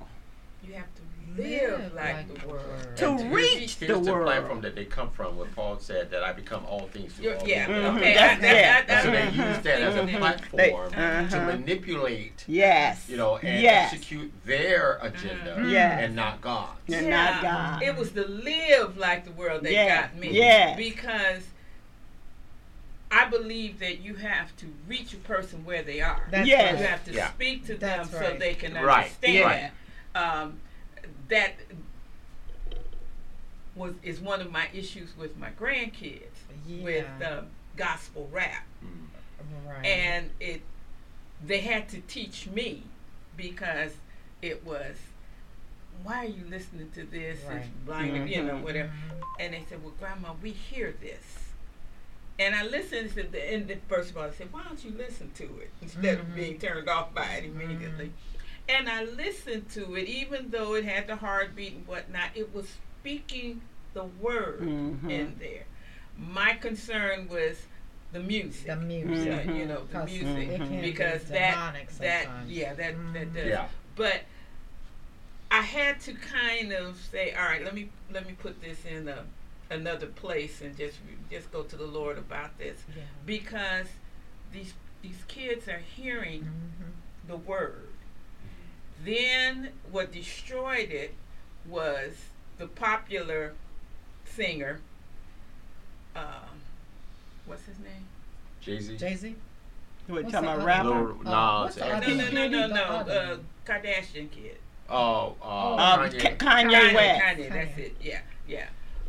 [1.38, 2.64] You have to live, like, the world.
[2.98, 4.26] To And reach here's the world.
[4.28, 7.38] platform that they come from, where Paul said that I become all things to You're-
[7.38, 7.82] all yeah, men.
[7.82, 7.98] Mhm.
[7.98, 8.14] okay.
[8.14, 8.82] That's- I, that, yeah.
[8.86, 10.18] that, So they use that as a Mhm.
[10.18, 10.78] platform They- to
[11.38, 11.46] uh-huh.
[11.46, 13.06] manipulate, Yes.
[13.10, 13.94] you know, and yes.
[13.94, 15.72] execute their agenda Mhm.
[15.72, 16.00] Yes.
[16.04, 16.70] and not God's.
[16.88, 17.02] Yeah.
[17.02, 17.84] Not God.
[17.84, 20.30] It was the live like the world that Yeah, got me.
[20.32, 20.78] yes.
[20.78, 21.44] Because
[23.12, 26.28] I believe that you have to reach a person where they are.
[26.32, 26.80] That's Yes.
[26.80, 27.30] You have to Yeah.
[27.30, 28.40] speak to That's them so right.
[28.40, 28.88] they can understand.
[28.88, 29.72] Right, understand.
[30.16, 30.60] Um,
[31.34, 31.56] that
[33.76, 36.22] was is one of my issues with my grandkids
[36.68, 37.30] with Yeah.
[37.40, 38.66] um, gospel rap.
[39.68, 39.86] Right.
[39.86, 40.62] and it
[41.46, 42.84] they had to teach me
[43.36, 43.92] because
[44.42, 44.96] it was
[46.04, 47.58] why are you listening to this Right.
[47.58, 48.62] it's blind you know Mhm.
[48.62, 48.92] whatever
[49.40, 51.50] and they said well grandma we hear this
[52.40, 54.92] and I listened to the and the, first of all I said why don't you
[54.92, 56.36] listen to it instead of Mhm.
[56.36, 58.14] being turned off by it immediately
[58.70, 62.68] and I listened to it even though it had the heartbeat and whatnot it was
[63.02, 63.62] speaking
[63.94, 65.10] the word Mhm.
[65.10, 65.66] in there
[66.18, 67.66] my concern was
[68.12, 69.48] the music the music.
[69.48, 73.34] uh, you know the music it can be because that that yeah that that Mhm.
[73.34, 73.68] does Yeah.
[73.96, 74.22] but
[75.52, 79.08] I had to kind of say all right let me let me put this in
[79.08, 79.26] a
[79.70, 81.00] another place and just
[81.32, 83.04] just go to the Lord about this Yeah.
[83.26, 83.88] because
[84.52, 87.28] these these kids are hearing Mhm.
[87.28, 87.90] the word
[89.06, 91.14] then what destroyed it
[91.68, 92.14] was
[92.58, 93.54] the popular
[94.26, 94.80] singer
[96.16, 96.24] um
[97.46, 98.06] what's his name
[98.62, 98.96] Jay Z.
[98.98, 99.36] Jay Z.
[100.08, 100.90] What What's talking about rapper?
[100.90, 103.38] Lil Oh, what's no no no no no no uh.
[103.66, 104.58] Kardashian kid
[104.90, 106.38] Oh, uh, Um, Kanye.
[106.40, 107.22] Ka- Kanye West.
[107.22, 107.96] Kanye, that's it.
[108.02, 108.68] Yeah, yeah.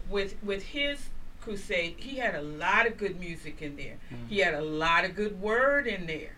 [0.09, 1.09] With with his
[1.41, 3.97] crusade, he had a lot of good music in there.
[4.29, 6.37] He had a lot of good word in there,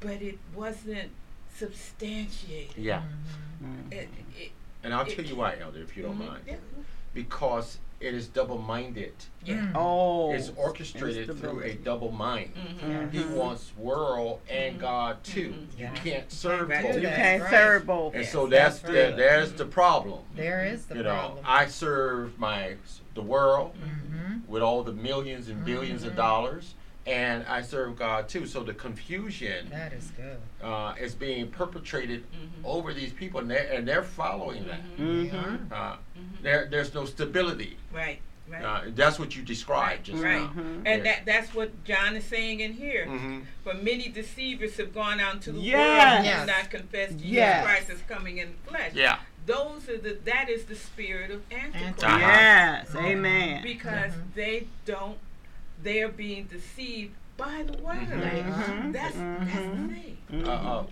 [0.00, 1.10] but it wasn't
[1.58, 2.76] substantiated.
[2.76, 3.02] yeah.
[3.62, 3.92] Mm.
[3.92, 4.52] It, it,
[4.84, 6.42] And I'll tell you why, Elder, if you don't mhm, mind.
[6.46, 6.54] yeah.
[7.14, 9.12] Because it is double-minded.
[9.44, 9.72] Yeah.
[9.74, 10.32] Oh.
[10.32, 12.52] It's orchestrated through a double mind.
[12.54, 13.10] Mhm.
[13.10, 15.48] He wants world and God too.
[15.50, 15.78] Mhm.
[15.78, 15.94] You Yeah.
[15.94, 16.94] can't serve both.
[16.94, 17.50] You can't right.
[17.50, 18.14] serve both.
[18.14, 19.16] And Yes, so that's that's the, right.
[19.16, 20.20] there's the problem.
[20.36, 21.44] There is the you know, problem.
[21.44, 22.76] I serve my
[23.14, 23.74] the world
[24.46, 26.74] with all the millions and 1000000000s of dollars,
[27.08, 28.46] and I serve God too.
[28.46, 30.38] So the confusion That is good.
[30.62, 32.64] uh, is being perpetrated Mhm.
[32.64, 34.80] over these people, and they're, and they're following that.
[34.98, 35.30] Mhm.
[35.30, 35.72] Mm-hmm.
[35.72, 36.42] Uh, Mhm.
[36.42, 37.76] there, there's no stability.
[37.92, 38.20] Right.
[38.50, 38.64] Right.
[38.64, 40.40] Uh, that's what you described just right.
[40.40, 40.48] now.
[40.48, 40.82] Mhm.
[40.86, 41.12] And Yeah.
[41.12, 43.06] that that's what John is saying in here.
[43.62, 45.74] For many deceivers have gone out to the Yes.
[45.76, 46.36] world and Yes.
[46.38, 47.64] have not confessed Jesus Yes.
[47.64, 48.92] Christ is coming in the flesh.
[48.94, 49.18] Yeah.
[49.44, 52.04] Those are the that is the spirit of Antichrist.
[52.04, 52.18] Uh-huh.
[52.18, 52.94] Yes.
[52.96, 53.62] Amen.
[53.62, 55.18] Because they don't
[55.82, 57.98] they're being deceived by the word.
[57.98, 58.20] Mhm.
[58.20, 58.52] They are.
[58.52, 58.92] Mhm.
[58.92, 59.88] That's that's the Mhm.
[59.94, 60.18] thing.
[60.32, 60.46] Mhm.
[60.46, 60.84] Uh, uh,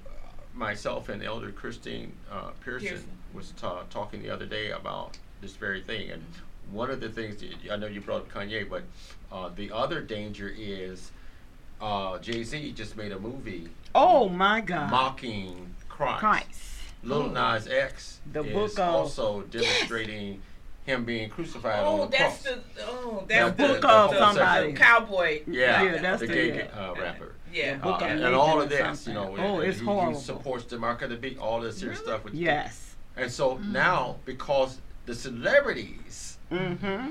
[0.54, 3.08] myself and Elder Christine uh, Pearson, Pearson.
[3.34, 6.22] was ta- talking the other day about this very thing, and
[6.70, 8.84] one of the things that, I know you brought up Kanye, but
[9.30, 11.10] uh, the other danger is
[11.80, 14.90] uh, Jay Z just made a movie oh my God.
[14.90, 16.20] mocking Christ.
[16.20, 16.62] Christ.
[17.02, 20.40] Lil Nas X The is book of- also demonstrating
[20.86, 22.54] him being crucified on Oh, the that's cross.
[22.76, 24.72] the oh that's the- the, book the of homosexual- somebody.
[24.72, 25.42] cowboy.
[25.46, 26.80] Yeah, Yeah, that's the the- gay yeah.
[26.80, 27.32] uh, rapper.
[27.52, 27.74] Yeah.
[27.76, 30.18] Book Uh, of and, all of this, you know, Oh, and it's he, horrible.
[30.18, 32.22] he supports the mark of the beast, all this here stuff.
[32.24, 32.94] With Yes.
[33.16, 37.10] And so now, because the celebrities, Mm-hmm.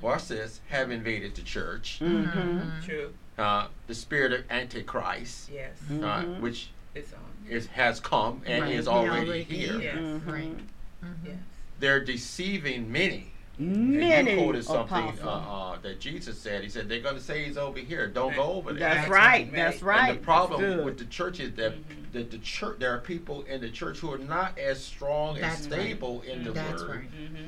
[0.00, 2.84] watch this, have invaded the church, Mm-hmm.
[2.84, 3.12] True.
[3.38, 5.76] uh, the spirit of Antichrist, Yes.
[5.90, 6.40] uh, Mhm.
[6.40, 7.20] which It's on.
[7.48, 8.74] is has come and Right.
[8.74, 9.82] is He already, already here, is.
[9.82, 9.96] Yes.
[9.96, 10.26] Mhm.
[10.32, 10.58] Right.
[11.04, 11.16] Mhm.
[11.24, 11.36] Yes.
[11.78, 13.32] They're deceiving many.
[13.58, 16.62] And Many you quoted something uh, uh, that Jesus said.
[16.62, 18.06] He said, they're going to say he's over here.
[18.06, 18.78] Don't go over there.
[18.80, 19.42] That's That's right.
[19.46, 19.52] right.
[19.52, 20.10] That's right.
[20.10, 22.12] And the problem with the church is that, Mhm.
[22.12, 25.42] that the church there are people in the church who are not as strong and
[25.44, 25.72] That's right.
[25.72, 27.10] stable in the That's word, right.
[27.12, 27.44] Mm-hmm.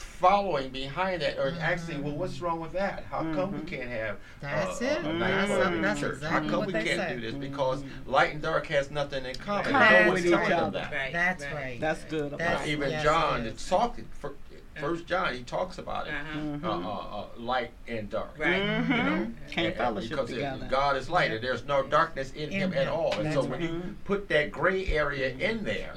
[0.00, 1.60] Following behind that or Mhm.
[1.60, 3.04] asking, well, what's wrong with that?
[3.10, 3.66] How come we Mhm.
[3.68, 4.98] can't have That's uh, it.
[4.98, 6.12] a night That's- club in that's church?
[6.14, 7.14] exactly How come what we they can't say.
[7.14, 7.34] do this?
[7.34, 7.88] Because Mhm.
[8.06, 9.64] light and dark has nothing in common.
[9.72, 10.92] Common no one's with telling them that.
[10.92, 11.12] Right.
[11.12, 11.54] That's right.
[11.54, 11.80] right.
[11.80, 12.32] That's good.
[12.38, 13.68] That's- even yes, John, it it's is.
[13.68, 14.32] talking for
[14.78, 16.14] First John, he talks about it.
[16.14, 16.66] Uh-huh.
[16.70, 18.30] Uh, uh, uh, light and dark.
[18.38, 18.62] Right.
[18.62, 18.88] Mhm.
[18.88, 20.66] You know, Can't And- fellowship because together.
[20.70, 23.12] God is light, and there's no darkness in, In him at all.
[23.18, 23.60] And so when right.
[23.62, 25.92] you put that gray area in there,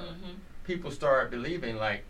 [0.64, 2.04] people start believing like,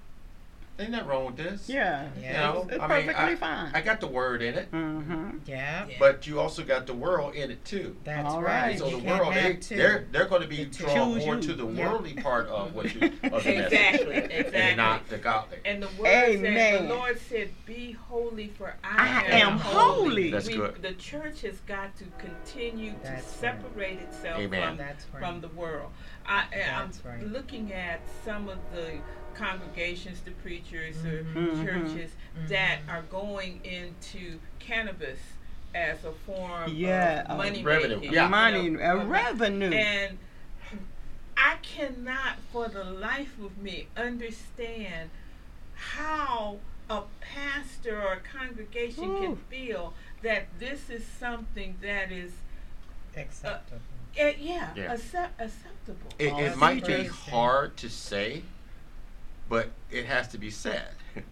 [0.78, 1.68] ain't nothing wrong with this.
[1.68, 2.08] Yeah.
[2.20, 2.26] Yeah.
[2.26, 3.70] You know, It's, it's I mean, perfectly I, fine.
[3.74, 5.38] I got the word in it, mm-hmm.
[5.46, 5.86] Yeah.
[5.88, 5.94] Yeah.
[5.98, 7.94] but you also got the world in it too.
[8.04, 8.62] That's All right.
[8.70, 8.78] right.
[8.78, 9.76] So You the world, they, two.
[9.76, 11.42] they're they're going to be The drawn more you.
[11.42, 11.90] to the Yeah.
[11.92, 14.16] worldly part of what you of the message, Exactly.
[14.16, 14.54] Exactly.
[14.60, 15.58] and not the godly.
[15.64, 16.88] And the word said, Amen.
[16.88, 20.30] the Lord said, "Be holy, for I I, am holy.
[20.30, 20.82] That's We- good.
[20.82, 23.24] The church has got to continue to That's right.
[23.40, 24.68] separate itself Amen.
[24.68, 25.20] from That's right.
[25.22, 25.90] from the world.
[26.26, 27.22] I, I'm right.
[27.26, 28.92] looking at some of the
[29.34, 31.64] congregations, the preachers, or Mhm.
[31.64, 32.48] churches Mhm.
[32.48, 35.18] that are going into cannabis
[35.74, 37.96] as a form Yeah, of uh, money revenue.
[37.96, 38.12] making.
[38.12, 38.28] Yeah.
[38.28, 39.72] Money, you know, uh, revenue.
[39.72, 40.18] and
[41.36, 45.10] I cannot, for the life of me, understand
[45.74, 49.20] how a pastor or a congregation Ooh.
[49.20, 52.32] can feel that this is something that is,
[53.16, 53.80] Acceptable.
[54.20, 54.92] uh, yeah, Yeah.
[54.92, 56.10] accept, acceptable.
[56.18, 58.42] It, it might be hard to say,
[59.48, 60.88] but it has to be said.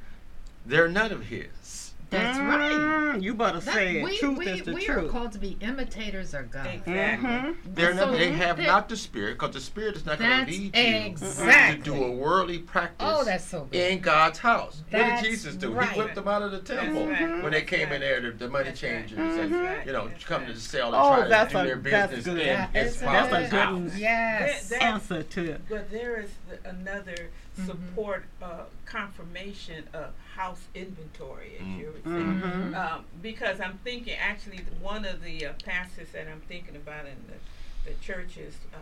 [0.66, 1.88] They're none of his.
[2.10, 2.72] That's right.
[2.72, 4.04] Mm, You better That- say it.
[4.04, 6.66] we truth we, is the we are called to be imitators of God.
[6.66, 7.26] Exactly.
[7.30, 7.56] Mhm.
[7.64, 10.30] They're So not, they have that- not the spirit because the spirit is not going
[10.30, 11.78] to That's lead you exactly.
[11.78, 13.80] to do a worldly practice Oh, that's so good.
[13.92, 14.82] in God's house.
[14.90, 15.72] what did Jesus do?
[15.72, 15.88] right.
[15.88, 17.42] He whipped them out of the temple right.
[17.42, 17.94] when they That's came right.
[17.94, 19.44] in there, the, the money That's changers, Mhm.
[19.44, 19.86] and Right.
[19.86, 20.54] you know, That's come to right.
[20.54, 22.42] the cell and Oh, try that's to do a- their that's business good.
[22.46, 23.72] in That his is That's a good house.
[23.72, 23.92] one.
[23.96, 24.68] Yes.
[24.68, 25.60] That- Answer to it.
[25.66, 26.30] But there is
[26.66, 27.66] another Mhm.
[27.66, 31.78] support, uh, confirmation of house inventory, as Mm.
[31.78, 32.10] you would say.
[32.10, 32.74] Mhm.
[32.74, 37.16] Um, because I'm thinking, actually, one of the uh, pastors that I'm thinking about in
[37.28, 38.80] the, the churches um,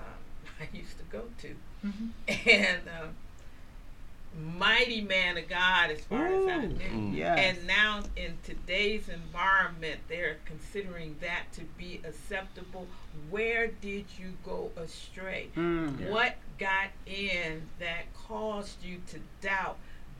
[0.60, 2.10] I used to go to, Mhm.
[2.46, 3.16] and um,
[4.38, 6.78] mighty man of God as far as I Ooh, knew.
[6.78, 7.16] Mm.
[7.16, 7.38] yes.
[7.38, 12.86] And now in today's environment, they're considering that to be acceptable.
[13.28, 15.48] Where did you go astray?
[15.56, 16.00] Mm.
[16.00, 16.10] Yeah.
[16.10, 19.78] What got in that caused you to doubt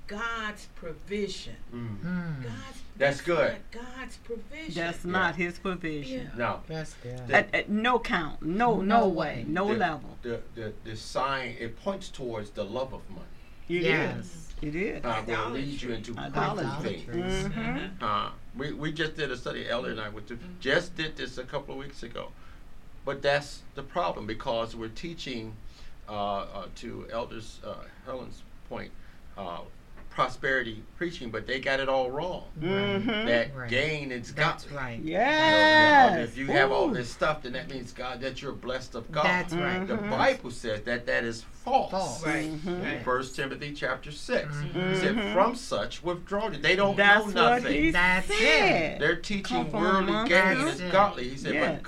[0.08, 1.54] God's provision?
[1.72, 1.98] Mm.
[2.00, 2.42] Mm.
[2.42, 3.52] God's That's good.
[3.72, 4.74] not God's provision.
[4.74, 6.30] That's not his provision.
[6.32, 6.38] Yeah.
[6.38, 7.28] Now, That's good.
[7.28, 9.44] The- At, at no count, no, no, No way, way.
[9.46, 10.18] no the, level.
[10.22, 13.22] The, the, the sign, it points towards the love of money.
[13.70, 13.85] It is.
[13.85, 14.46] Yes.
[14.62, 15.04] It is.
[15.04, 17.04] Uh, will lead you into Idolatry.
[17.06, 17.46] crazy things.
[17.46, 17.62] Idolatry.
[17.62, 18.02] Mhm.
[18.02, 18.06] Uh-huh.
[18.06, 20.59] Uh, we, we just did a study, Elder and I went to, Mhm.
[20.61, 22.33] just did this a couple of weeks ago.
[23.04, 25.54] But that's the problem because we're teaching,
[26.09, 28.90] uh, uh, to Elder's, uh, Helen's point,
[29.38, 29.61] uh,
[30.10, 32.44] prosperity preaching, but they got it all wrong.
[32.60, 33.26] Mhm.
[33.26, 33.70] That Right.
[33.70, 34.76] gain is That's godly.
[34.76, 34.98] right.
[35.00, 36.28] You know, now, Yes.
[36.30, 39.24] if you have all this stuff, then that means God that you're blessed of God.
[39.24, 39.86] That's right.
[39.86, 40.10] The Mhm.
[40.10, 41.90] Bible says that that is false.
[41.90, 42.26] False.
[42.26, 42.50] Right.
[42.52, 42.82] Mhm.
[42.84, 43.04] Right.
[43.04, 44.90] First Timothy chapter 6 Mhm.
[44.90, 45.32] He said.
[45.32, 47.82] "From such withdraw." They don't That's know what nothing.
[47.84, 48.98] he That's it.
[48.98, 50.58] They're teaching Come worldly gain us.
[50.58, 50.92] is That's it.
[50.92, 51.28] godly.
[51.28, 51.70] He said, Yeah.
[51.72, 51.82] but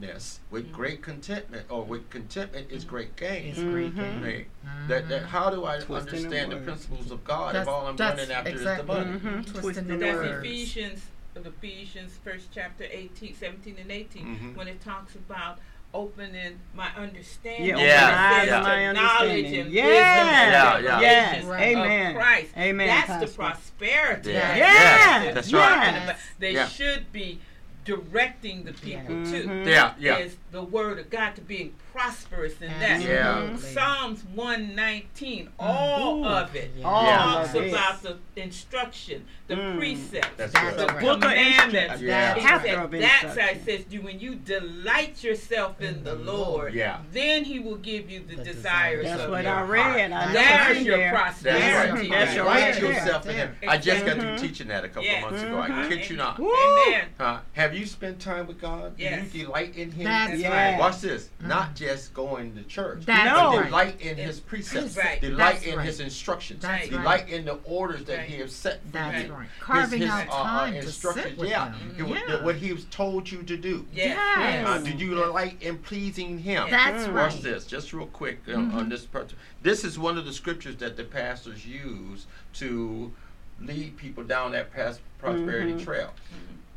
[0.00, 3.48] godliness with great contentment, or with contentment, is great gain.
[3.48, 3.94] It's great.
[3.94, 3.96] Mhm.
[3.96, 4.22] gain.
[4.22, 4.46] Right.
[4.88, 6.66] That, that, how do I Twisting understand the words.
[6.66, 8.96] principles of God That's- if all I'm that's running after exactly.
[8.96, 9.18] is the money?
[9.20, 9.42] Mhm.
[9.44, 10.46] Twisting Twisting the the That's words.
[10.46, 11.06] Ephesians,
[11.36, 14.56] Ephesians, first chapter 18, 17 and 18, Mhm.
[14.56, 15.58] when it talks about
[15.94, 17.66] opening my understanding.
[17.66, 18.56] Yeah, when Yeah, yeah.
[18.58, 19.86] to my knowledge and Yes.
[19.86, 21.00] wisdom Yeah, and yeah.
[21.00, 21.44] Yes.
[21.44, 21.62] Right.
[21.76, 22.14] Amen.
[22.14, 22.50] Christ.
[22.58, 23.26] Amen, That's Pastor.
[23.26, 24.32] the prosperity.
[24.32, 24.40] Yeah.
[24.48, 25.24] that Yes.
[25.24, 26.04] they're That's talking right.
[26.04, 26.16] about.
[26.38, 26.68] They Yeah.
[26.68, 27.40] should be
[27.88, 29.64] directing the people Mhm.
[29.64, 29.70] to.
[29.70, 30.18] Yeah, yeah.
[30.18, 32.90] Is the word of God to being prosperous in that.
[32.90, 33.14] Absolutely.
[33.16, 33.56] Yeah.
[33.56, 36.26] Psalms 119, all Ooh.
[36.28, 36.86] of it Yeah.
[36.86, 37.16] All Yeah.
[37.18, 37.72] talks of it.
[37.72, 39.78] about the instruction, the Mm.
[39.78, 41.00] precepts, That's That's the right.
[41.00, 41.74] Book of commandments.
[41.74, 42.02] instructions.
[42.02, 42.34] Yeah.
[42.34, 46.98] He said, that's how it says, "You when you delight yourself in the Lord, Yeah.
[47.12, 49.68] then He will give you the, The desires desires That's of what your I heart."
[49.70, 50.12] read.
[50.12, 51.10] I know There's it's your there.
[51.12, 52.10] That's prosperity.
[52.10, 52.10] right.
[52.10, 52.92] That's right right delight there.
[52.92, 53.56] yourself in Him.
[53.66, 55.24] I just got through teaching that a couple Yes.
[55.24, 55.60] of months ago.
[55.60, 55.88] I Mhm.
[55.88, 56.38] kid you not.
[56.40, 57.40] Amen.
[57.54, 58.96] Have you spent time with God?
[58.96, 59.34] Do Yes.
[59.34, 60.04] you delight in Him?
[60.04, 60.78] That's right.
[60.78, 61.30] Watch this.
[61.40, 63.04] Not just going to church.
[63.06, 63.56] That's No.
[63.56, 63.64] right.
[63.66, 64.96] delight in His precepts.
[64.96, 65.20] Right.
[65.20, 65.86] Delight That's in right.
[65.86, 66.62] His instructions.
[66.62, 66.90] That's right.
[66.90, 68.28] Delight in the orders that Right.
[68.28, 69.32] He has set for That's you.
[69.32, 69.48] right.
[69.60, 71.26] Carving his, out uh, uh, time to instructions.
[71.26, 71.70] sit with yeah.
[71.70, 71.94] them.
[71.98, 72.44] It was- Yeah.
[72.44, 73.86] What He's told you to do.
[73.92, 74.16] Yes.
[74.38, 74.66] Yes.
[74.68, 76.68] Uh, do you delight in pleasing Him?
[76.70, 77.14] That's Mm.
[77.14, 78.74] Watch this, just real quick uh, Mhm.
[78.74, 79.32] on this part.
[79.62, 83.12] This is one of the scriptures that the pastors use to
[83.60, 85.84] lead people down that past prosperity Mhm.
[85.84, 86.12] trail.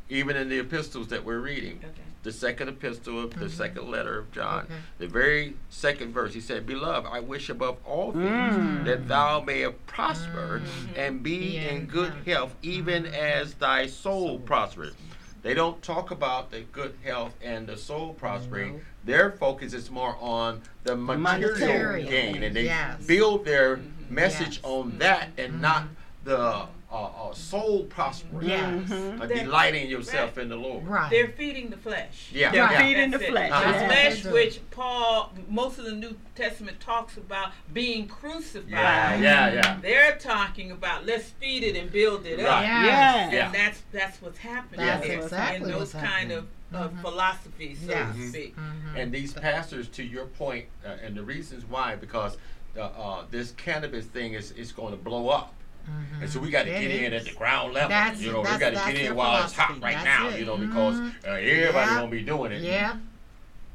[0.08, 1.88] Even in the epistles that we're reading, Okay.
[2.22, 3.50] the second epistle of the Mhm.
[3.50, 4.74] second letter of John, Okay.
[4.98, 8.84] the very second verse, he said, "Beloved, I wish above all things Mm.
[8.84, 10.96] that thou may have prospered Mhm.
[10.96, 12.26] and be Be in in good health.
[12.26, 13.12] health, even Mhm.
[13.14, 14.96] as thy soul Soul prospereth."
[15.42, 18.74] They don't talk about the good health and the soul prospering.
[18.74, 18.80] No.
[19.04, 22.08] Their focus is more on the material, Material.
[22.08, 23.04] gain, and they Yes.
[23.04, 24.10] build their Mhm.
[24.10, 24.60] message Yes.
[24.62, 25.88] on that and not
[26.24, 28.88] the uh, uh, soul prospering, Yes.
[28.90, 29.20] Mhm.
[29.22, 30.42] uh, delighting yourself right.
[30.42, 30.86] in the Lord.
[30.86, 31.08] Right.
[31.10, 32.28] They're feeding the flesh.
[32.32, 32.78] Yeah, They're yeah.
[32.82, 33.32] feeding the That's it.
[33.32, 33.50] flesh.
[33.50, 33.72] Uh-huh.
[33.72, 33.86] The Yeah.
[34.10, 38.70] flesh, which Paul, most of the New Testament talks about being crucified.
[38.70, 39.78] Yeah, yeah, yeah.
[39.80, 42.46] They're talking about let's feed it and build it Right.
[42.46, 42.62] up.
[42.62, 42.84] Yes.
[42.84, 43.32] Yes.
[43.32, 43.46] Yeah.
[43.46, 46.96] And that's that's what's happening That's here exactly in those what's kind of, happening.
[46.96, 48.14] of philosophies, so Yes.
[48.16, 48.56] to speak.
[48.56, 48.96] Mhm.
[48.96, 52.36] And these pastors, to your point, uh, and the reasons why, because
[52.76, 55.54] uh, uh, this cannabis thing is is going to blow up.
[55.88, 56.22] Mhm.
[56.22, 57.88] And so we got to It get in at the ground level.
[57.90, 60.28] That's- you know, we got to get in there while it's hot right That's now.
[60.28, 60.38] it.
[60.38, 61.14] You know, because Mhm.
[61.26, 61.94] uh, everybody Yeah.
[61.96, 62.62] gonna be doing it.
[62.62, 62.96] Yeah.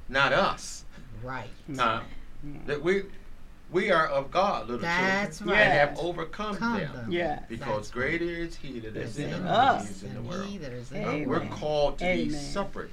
[0.10, 0.86] Not us.
[1.24, 1.50] Right.
[1.78, 2.02] Uh,
[2.66, 3.04] that we
[3.70, 5.66] we are of God, little That's children, right.
[5.66, 6.94] and have overcome Come them.
[6.94, 7.12] them.
[7.12, 7.44] Yes.
[7.50, 10.04] Because That's greater is He that is Is in in us us than he is
[10.04, 10.46] in the world.
[10.46, 11.28] he that is in Amen.
[11.28, 12.40] We're called to be Amen.
[12.40, 12.92] separate.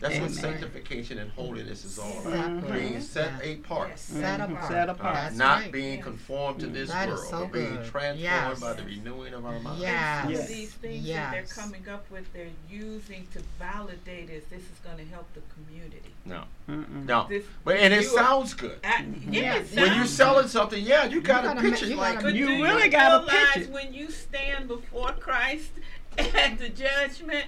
[0.00, 2.62] That's what sanctification and holiness is all about.
[2.62, 2.72] Separate.
[2.72, 3.52] Being set Yeah.
[3.52, 3.88] apart.
[3.90, 4.00] Yes.
[4.00, 4.52] Set Mhm.
[4.52, 4.68] apart.
[4.72, 5.14] Set apart.
[5.14, 5.72] That's not right.
[5.72, 6.04] being Yes.
[6.04, 7.84] conformed to this That is world, so but being good.
[7.90, 8.60] transformed Yes.
[8.60, 9.82] by the renewing of our minds.
[9.82, 10.26] Yes.
[10.30, 10.48] Yes.
[10.48, 14.96] these things that they're coming up with, they're using to validate is this is going
[14.96, 16.14] to help the community.
[16.24, 17.04] No, Mm-mm.
[17.06, 18.78] no, This, but and it are- sounds good.
[18.84, 21.96] I, yeah, it When you're sounds selling something, yeah, you gotta, gotta pitch it you
[21.96, 23.70] like gotta You really gotta pitch it.
[23.70, 25.70] when you stand before Christ
[26.18, 27.46] at the judgment,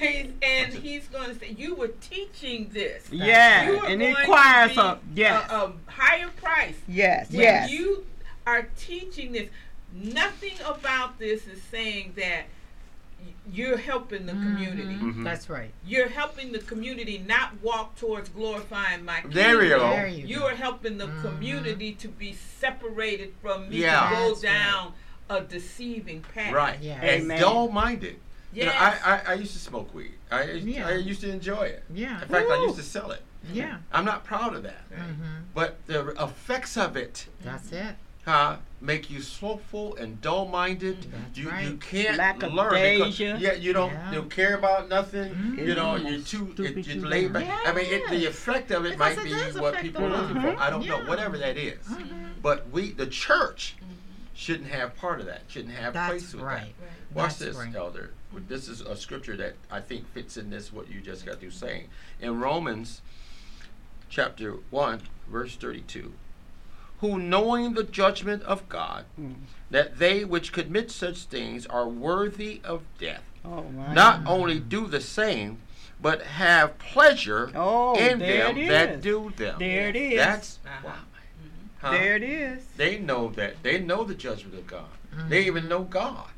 [0.00, 3.08] and, and He's going to say, "You were teaching this.
[3.10, 6.76] Yeah, You are and going it requires a yes, a, a higher price.
[6.88, 7.70] yes, When yes.
[7.70, 8.04] you
[8.46, 9.48] are teaching this,
[9.92, 12.44] nothing about this is saying that
[13.52, 14.94] you're helping the community.
[14.94, 15.14] Mhm.
[15.16, 15.24] Mhm.
[15.24, 15.70] That's right.
[15.84, 19.80] You're helping the community not walk towards glorifying my There we kingdom.
[19.80, 19.90] go.
[19.90, 20.46] There you, You go.
[20.46, 21.20] are helping the Mhm.
[21.22, 24.08] community to be separated from me Yeah.
[24.08, 24.52] to go That's right.
[24.52, 24.92] down
[25.28, 26.52] a deceiving path.
[26.52, 26.94] Right, Yeah.
[27.02, 27.40] and Amen.
[27.40, 28.18] don't mind it.
[28.52, 30.14] You know, I, I, I used to smoke weed.
[30.30, 30.88] I, used- Yeah.
[30.88, 31.84] I used to enjoy it.
[31.94, 32.20] Yeah.
[32.22, 33.22] In fact, I used to sell it.
[33.52, 33.78] Yeah.
[33.92, 35.22] I'm not proud of that, Mm-hmm.
[35.54, 37.94] but the effects of it That's it.
[38.26, 41.06] uh, make you slothful and dull-minded.
[41.10, 41.80] That's you you right.
[41.80, 44.10] can't Lack of learn because yeah you don't Yeah.
[44.10, 45.32] you don't care about nothing.
[45.32, 45.58] Mm-hmm.
[45.58, 47.48] You know you're too stupid it, you you're laid back.
[47.48, 47.58] learn.
[47.64, 50.42] I mean it, the effect of it Because might it be what people are looking
[50.42, 50.56] for.
[50.58, 51.78] I don't know whatever that is.
[51.86, 52.14] Mm-hmm.
[52.42, 53.74] But we the church
[54.40, 55.42] shouldn't have part of that.
[55.48, 56.54] Shouldn't have That's place with right.
[56.62, 56.74] Right.
[56.80, 57.14] that.
[57.16, 57.74] Watch That's this, right.
[57.76, 58.10] elder.
[58.48, 61.50] This is a scripture that I think fits in this what you just got through
[61.50, 61.88] saying.
[62.22, 63.02] In Romans
[64.08, 66.12] chapter 1 verse 32
[67.00, 69.34] who knowing the judgment of God Mm.
[69.70, 73.92] that they which commit such things are worthy of death Oh my.
[73.94, 75.58] not only do the same
[76.02, 80.16] but have pleasure Oh, in them that do them There it is.
[80.16, 80.88] that's Uh-huh.
[80.88, 80.94] wow.
[81.80, 81.92] Huh?
[81.92, 82.62] There it is.
[82.76, 83.62] They know that.
[83.62, 84.84] They know the judgment of God.
[85.28, 86.28] They even know God,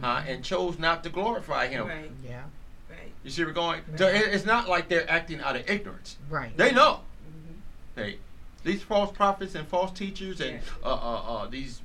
[0.00, 0.22] huh?
[0.26, 1.86] and chose not to glorify Him.
[1.86, 2.42] Right, Yeah.
[2.90, 3.12] right.
[3.22, 3.82] You see, we're going.
[3.96, 6.16] So it- it's not like they're acting out of ignorance.
[6.28, 6.56] Right.
[6.56, 7.02] They know.
[7.28, 8.00] Mm-hmm.
[8.00, 8.18] Hey,
[8.64, 10.60] these false prophets and false teachers and Yeah.
[10.84, 11.82] uh, uh, uh, these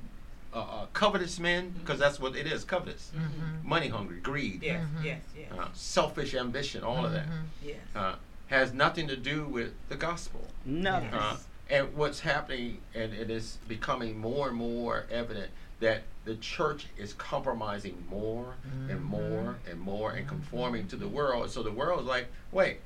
[0.54, 3.64] uh, uh, covetous men, because that's what it is, covetous, Mhm.
[3.64, 5.04] money hungry, greed, Yes, Mhm.
[5.04, 7.24] yes, yes, uh, selfish ambition, all of that,
[7.62, 7.78] yes.
[7.96, 8.16] uh,
[8.48, 10.46] has nothing to do with the gospel.
[10.66, 11.08] Nothing.
[11.14, 11.46] Yes.
[11.72, 15.50] And what's happening, and it is becoming more and more evident
[15.80, 18.54] that the church is compromising more
[18.90, 19.04] and Mhm.
[19.04, 21.50] more and more and conforming to the world.
[21.50, 22.80] So the world is like, wait,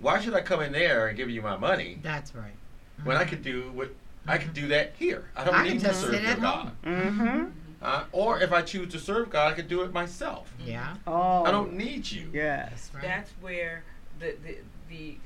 [0.00, 2.52] why should I come in there and give you my money That's right.
[3.04, 3.94] when I could do what
[4.28, 5.30] I could do that here?
[5.34, 6.72] I don't I need to serve your God.
[6.84, 7.44] Mm-hmm.
[7.82, 10.52] Uh, or if I choose to serve God, I could do it myself.
[10.62, 10.94] Yeah.
[11.06, 11.44] Oh.
[11.44, 12.28] I don't need you.
[12.34, 12.68] Yes.
[12.70, 13.02] That's right.
[13.02, 13.82] That's where
[14.18, 14.58] the, the
[14.90, 15.16] the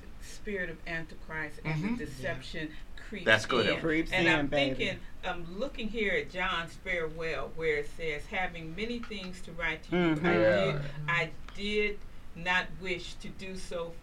[0.45, 1.99] spirit of antichrist and Mhm.
[1.99, 2.69] the deception
[3.09, 3.81] creeps That's good, in.
[3.81, 4.75] Creeps and in, I'm baby.
[4.75, 9.83] thinking, I'm looking here at John's farewell where it says, having many things to write
[9.85, 10.27] to you, Mhm.
[10.27, 11.99] I, did, I did
[12.37, 13.95] not wish to do so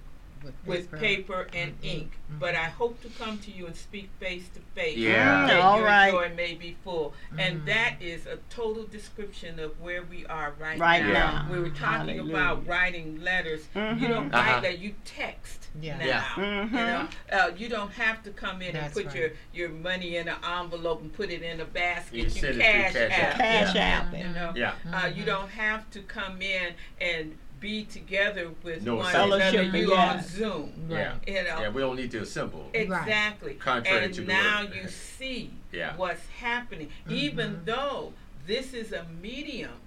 [0.65, 0.97] with paper.
[0.97, 1.85] paper and Mhm.
[1.85, 2.39] ink, Mhm.
[2.39, 4.97] but I hope to come to you and speak face to face.
[4.97, 5.47] Yeah.
[5.47, 6.11] that Mm, all your right.
[6.11, 7.13] joy may be full.
[7.37, 7.65] And Mhm.
[7.65, 11.11] that is a total description of where we are right, Right now.
[11.43, 11.47] now.
[11.51, 12.33] We were talking Hallelujah.
[12.35, 13.67] about writing letters.
[13.75, 14.51] You don't Uh-huh.
[14.53, 15.97] write that, you text Yeah.
[15.97, 16.05] now.
[16.05, 16.35] Yeah.
[16.37, 19.15] You know, uh, you don't have to come in That's and put right.
[19.15, 22.15] your, your money in an envelope and put it in a basket.
[22.17, 23.37] You You, send it cash, Cash out.
[23.37, 23.81] Cash Yeah.
[23.81, 24.13] app.
[24.17, 24.73] You know, Yeah.
[24.93, 25.27] uh, you Mhm.
[25.27, 29.51] don't have to come in and be together with No one another.
[29.51, 30.12] You yeah.
[30.16, 30.74] on Zoom.
[30.89, 31.14] Yeah.
[31.26, 32.70] You know, Yeah, we don't need to assemble.
[32.74, 33.53] Exactly.
[33.53, 34.76] Contrary and to now word.
[34.76, 35.95] you see Yeah.
[35.95, 36.89] what's happening.
[37.07, 37.66] Even Mhm.
[37.66, 38.14] though
[38.47, 39.80] this is a medium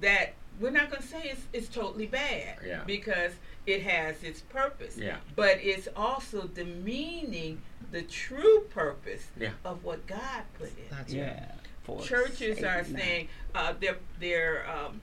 [0.00, 2.82] that we're not going to say it's, it's totally bad Yeah.
[2.84, 3.32] because
[3.66, 4.96] it has its purpose.
[4.96, 5.18] Yeah.
[5.36, 7.62] But it's also demeaning
[7.92, 9.50] the true purpose Yeah.
[9.64, 10.84] of what God put in.
[10.90, 11.20] That's right.
[11.20, 11.52] Yeah.
[11.84, 12.98] For Churches are sake, now.
[12.98, 15.00] saying uh, their their um,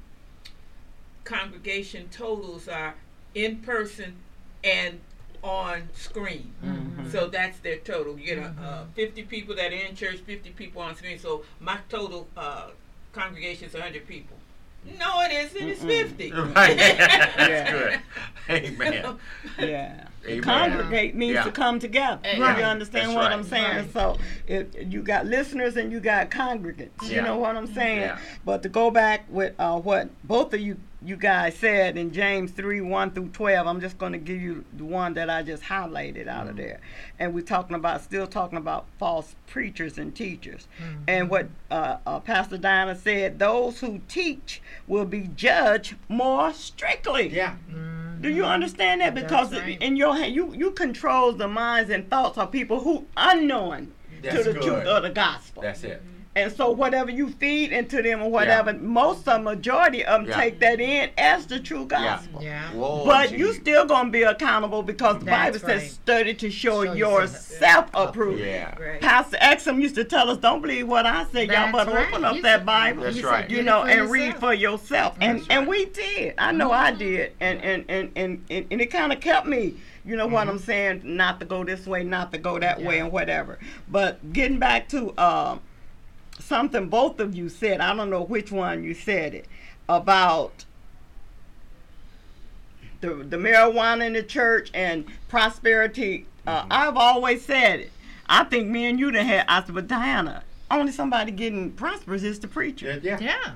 [1.26, 2.96] congregation totals are
[3.34, 4.16] in person
[4.64, 5.00] and
[5.44, 6.54] on screen.
[6.64, 7.12] Mhm.
[7.12, 8.18] So that's their total.
[8.18, 8.94] You know, uh, Mhm.
[8.96, 11.20] 50 people that are in church, 50 people on screen.
[11.20, 12.70] So my total uh,
[13.14, 14.38] congregation is 100 people.
[15.00, 15.68] No, it isn't.
[15.70, 15.88] It's Mm-mm.
[16.10, 16.32] 50.
[16.56, 16.78] Right.
[16.78, 18.00] That's good.
[18.50, 19.18] Amen.
[19.60, 20.08] Yeah.
[20.28, 20.42] Amen.
[20.42, 21.44] Congregate means Yeah.
[21.44, 22.20] to come together.
[22.24, 22.58] Right.
[22.60, 23.34] You understand That's what right.
[23.34, 23.78] I'm saying?
[23.78, 23.94] Right.
[23.94, 24.18] So
[24.48, 28.02] if you got listeners and you got congregants, you know what I'm saying?
[28.02, 28.18] Yeah.
[28.44, 32.52] But to go back with uh, what both of you you guys said in James
[32.52, 35.64] 3 1 through 12, I'm just going to give you the one that I just
[35.64, 36.50] highlighted out Mm-hmm.
[36.50, 36.80] of there.
[37.20, 40.68] And we're talking about, still talking about false preachers and teachers.
[40.82, 41.04] Mhm.
[41.08, 47.30] And what uh, uh, Pastor Diana said, those who teach will be judged more strictly.
[47.30, 47.56] Yeah.
[47.72, 48.22] Mhm.
[48.22, 49.14] Do you understand that?
[49.14, 49.80] Because right.
[49.82, 53.92] in your hand, you you control the minds and thoughts of people who unknowing
[54.24, 54.64] That's to the good.
[54.64, 55.62] truth of the gospel.
[55.62, 56.02] That's it.
[56.36, 60.36] And so whatever you feed into them or whatever, most of majority of them Yeah.
[60.42, 61.98] take that in as the true Yeah.
[61.98, 62.44] gospel.
[62.44, 62.62] Yeah.
[62.74, 63.38] Whoa, But gee.
[63.38, 65.82] you still gonna be accountable because the That's Bible right.
[65.82, 68.42] says study to show, Show yourself yourself approved.
[68.42, 68.76] Yeah.
[68.78, 69.00] Right.
[69.02, 71.44] Pastor Exum used to tell us, "Don't believe what I say.
[71.46, 72.10] Y'all That's better right.
[72.10, 73.50] open up He that said- Bible." That's he right.
[73.50, 75.16] You know, for and read for yourself.
[75.22, 75.70] And That's and right.
[75.70, 76.34] we did.
[76.38, 77.32] I know I did.
[77.40, 79.76] And and and and, and, and it kind of kept me.
[80.04, 81.02] You know what I'm saying?
[81.04, 83.58] Not to go this way, not to go that way, and whatever.
[83.90, 85.62] But getting back to um,
[86.46, 87.82] something both of you said.
[87.82, 89.48] I don't know which one you said it
[89.90, 90.66] about.
[93.02, 96.26] The, the marijuana in the church and prosperity.
[96.48, 96.68] Uh, Mm-hmm.
[96.72, 97.92] I've always said it.
[98.28, 99.46] I think me and you done had.
[99.48, 103.00] I said, but Diana, only somebody getting prosperous is the preacher.
[103.04, 103.18] Yeah.
[103.20, 103.36] yeah.
[103.46, 103.52] Yeah.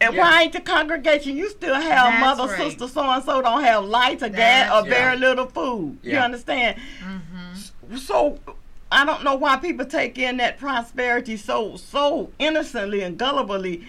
[0.00, 0.20] And Yeah.
[0.20, 1.36] why ain't the congregation?
[1.36, 2.62] You still have That's mother, right.
[2.62, 5.98] sister, so and so don't have lights or gas or That's very little food.
[6.02, 6.78] You understand?
[7.02, 7.96] Mm-hmm.
[7.96, 8.38] So
[8.90, 13.84] I don't know why people take in that prosperity so so innocently and gullibly.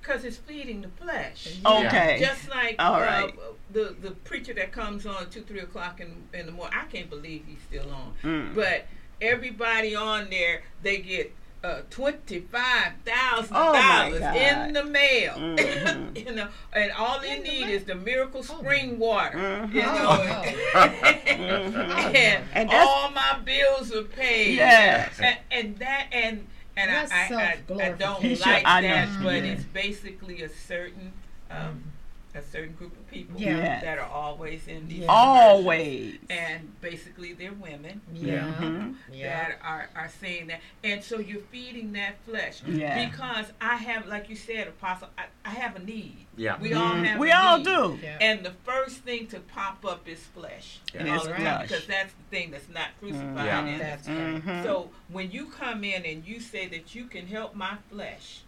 [0.00, 1.58] Because it's feeding the flesh.
[1.64, 2.18] Okay.
[2.20, 3.28] Just like All uh,
[3.72, 6.78] the the preacher that comes on two three o'clock in in the morning.
[6.80, 8.14] I can't believe he's still on.
[8.22, 8.54] Mm.
[8.54, 8.86] But
[9.20, 11.34] everybody on there, they get
[11.64, 14.36] uh, twenty five thousand Oh, my dollars God.
[14.36, 15.32] in the mail.
[15.34, 16.26] Mhm.
[16.26, 17.70] you know, and all they In need mail?
[17.76, 19.36] is the miracle Oh, spring water.
[19.38, 19.74] Mhm.
[19.74, 20.08] You know,
[20.74, 20.82] Oh.
[21.26, 24.56] And, And all my bills are paid.
[24.56, 25.18] Yes.
[25.20, 26.46] and, and that and
[26.76, 28.28] and I, I, I, I don't self-glorification.
[28.30, 28.88] He should- like I know.
[28.88, 29.52] that, but Yeah.
[29.52, 31.12] it's basically a certain
[31.50, 31.82] um,
[32.34, 33.82] a certain group of people Yes.
[33.82, 35.06] that are always in these Yeah.
[35.08, 36.18] Always.
[36.28, 38.52] and basically they're women Yeah.
[38.60, 38.96] Mhm.
[39.10, 39.48] Yeah.
[39.48, 43.08] that are, are saying that and so you're feeding that flesh Yeah.
[43.08, 46.58] because i have like you said apostle i, I have a need Yeah.
[46.60, 47.04] we all Mhm.
[47.06, 47.64] have We a all need.
[47.64, 47.98] do.
[48.02, 48.18] Yeah.
[48.20, 51.04] and the first thing to pop up is flesh Yeah.
[51.04, 51.62] It all the time, flesh.
[51.68, 53.60] because that's the thing that's not crucified Yeah.
[53.62, 53.78] in it.
[53.78, 54.44] That's right.
[54.44, 54.62] Mhm.
[54.64, 58.42] so when you come in and you say that you can help my flesh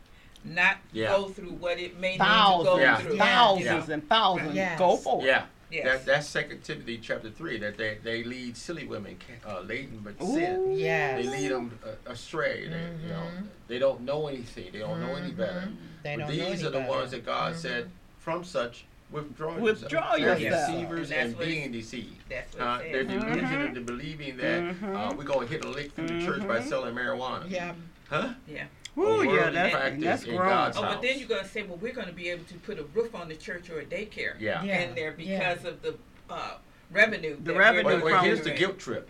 [0.45, 1.09] not Yeah.
[1.09, 2.97] go through what it may thousands, need to go Yeah.
[2.99, 3.95] through thousands Yeah.
[3.95, 4.55] and thousands.
[4.55, 4.78] Yes.
[4.78, 5.26] Go for it.
[5.26, 5.45] Yeah.
[5.70, 5.84] Yes.
[5.84, 7.57] That, that's Second Timothy chapter three.
[7.59, 9.16] That they, they lead silly women
[9.47, 10.72] uh, laden with sin.
[10.76, 11.24] Yes.
[11.24, 12.66] They lead them uh, astray.
[12.68, 13.47] They, you know, Mhm.
[13.68, 14.72] they don't know anything.
[14.72, 15.68] They don't know any better.
[15.68, 15.76] Mhm.
[16.03, 16.88] They But don't know these any are the better.
[16.91, 17.57] ones that God Mhm.
[17.59, 20.41] said, from such withdraw Withdraw yourself.
[20.41, 20.66] yourself.
[20.66, 22.28] They're deceivers And and what being deceived.
[22.28, 23.22] that's what Uh, they're says.
[23.22, 25.16] delusional into believing that uh, Mhm.
[25.16, 27.49] we're going to hit a lick through the church by selling marijuana.
[27.49, 27.74] Yeah.
[28.09, 28.30] Huh?
[28.49, 28.64] yeah
[28.99, 30.49] Ooh, yeah, that's, practice that's in wrong.
[30.49, 32.55] God's Oh, but then you're going to say, well, we're going to be able to
[32.55, 34.62] put a roof on the church or a daycare Yeah.
[34.64, 34.80] Yeah.
[34.80, 35.55] in there yeah.
[35.55, 35.95] because of the
[36.28, 36.55] uh,
[36.91, 37.36] revenue.
[37.43, 38.14] The revenue But, doing.
[38.14, 39.09] but here's the guilt trip.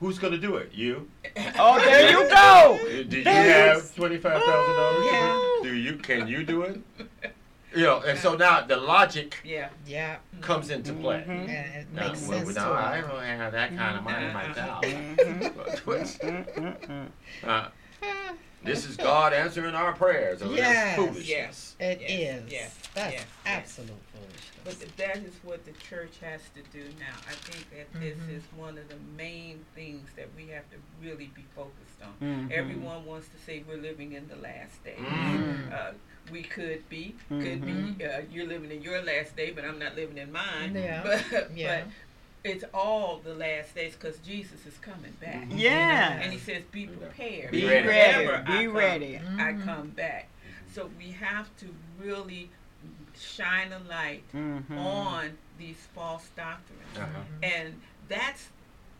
[0.00, 0.70] Who's going to do it?
[0.72, 1.08] You?
[1.58, 2.78] Oh, there you go.
[2.88, 5.06] Did you There's- have twenty five thousand dollars?
[5.12, 5.58] Yeah.
[5.62, 5.94] Do you?
[5.96, 6.80] Can you do it?
[7.74, 9.68] You know, and so now the logic Yeah.
[9.86, 10.16] Yeah.
[10.40, 11.20] comes into play.
[11.20, 11.30] Mm-hmm.
[11.30, 11.48] Mhm.
[11.48, 13.06] And it Now, makes well, sense now, to I us.
[13.08, 14.82] don't have that kind of money myself.
[14.82, 15.46] Mm-hmm.
[18.64, 20.38] This is God answering our prayers.
[20.40, 20.62] So Yes.
[20.74, 21.28] That's foolishness.
[21.28, 21.76] Yes.
[21.80, 22.10] It Yes,
[22.46, 22.52] is.
[22.52, 23.26] yes, That's yes, yes.
[23.46, 23.98] absolute
[24.64, 27.16] But that is what the church has to do now.
[27.28, 28.36] I think that this Mhm.
[28.36, 32.14] is one of the main things that we have to really be focused on.
[32.20, 32.52] Mhm.
[32.52, 34.98] Everyone wants to say we're living in the last days.
[35.00, 35.72] Mm.
[35.72, 35.92] Uh,
[36.30, 38.04] we could be, could be.
[38.04, 40.76] Uh, you're living in your last day, but I'm not living in mine.
[40.76, 41.02] Yeah.
[41.32, 41.82] But, Yeah.
[41.84, 41.92] but
[42.44, 45.48] it's all the last days because Jesus is coming back.
[45.48, 45.58] Mhm.
[45.58, 46.18] Yeah.
[46.20, 47.50] And he says, be prepared.
[47.52, 47.86] Be ready.
[47.88, 48.26] ready.
[48.26, 49.20] Whenever I Be come, ready.
[49.38, 50.28] I come back.
[50.74, 51.66] So we have to
[52.00, 52.50] really
[53.18, 54.76] shine a light Mhm.
[54.76, 56.98] on these false doctrines.
[56.98, 57.20] Uh-huh.
[57.42, 58.48] And that's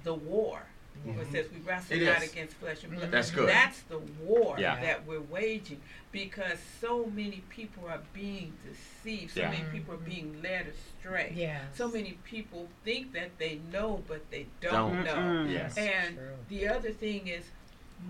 [0.05, 0.62] the war.
[1.05, 2.30] Where It says we wrestle It not is.
[2.32, 3.11] against flesh and blood.
[3.11, 3.49] That's good.
[3.49, 4.80] That's the war Yeah.
[4.80, 5.80] that we're waging
[6.12, 9.34] because so many people are being deceived.
[9.34, 9.51] So Yeah.
[9.51, 11.32] many people are being led astray.
[11.34, 11.62] Yes.
[11.74, 14.72] So many people think that they know, but they Don't.
[14.72, 15.14] don't, know.
[15.14, 15.51] Mm-mm.
[15.53, 15.76] Yes.
[15.76, 16.36] And True.
[16.49, 17.45] the other thing is,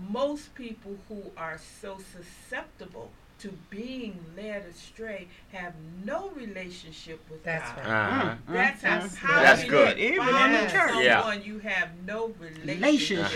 [0.09, 5.73] most people who are so susceptible to being led astray have
[6.05, 7.77] no relationship with That's God.
[7.87, 8.21] right.
[8.21, 8.35] Uh-huh.
[8.47, 9.15] That's how, Mhm.
[9.17, 9.97] how That's good.
[9.97, 10.89] you Even in the church.
[10.91, 11.35] someone Yeah.
[11.43, 12.77] you have no relationship,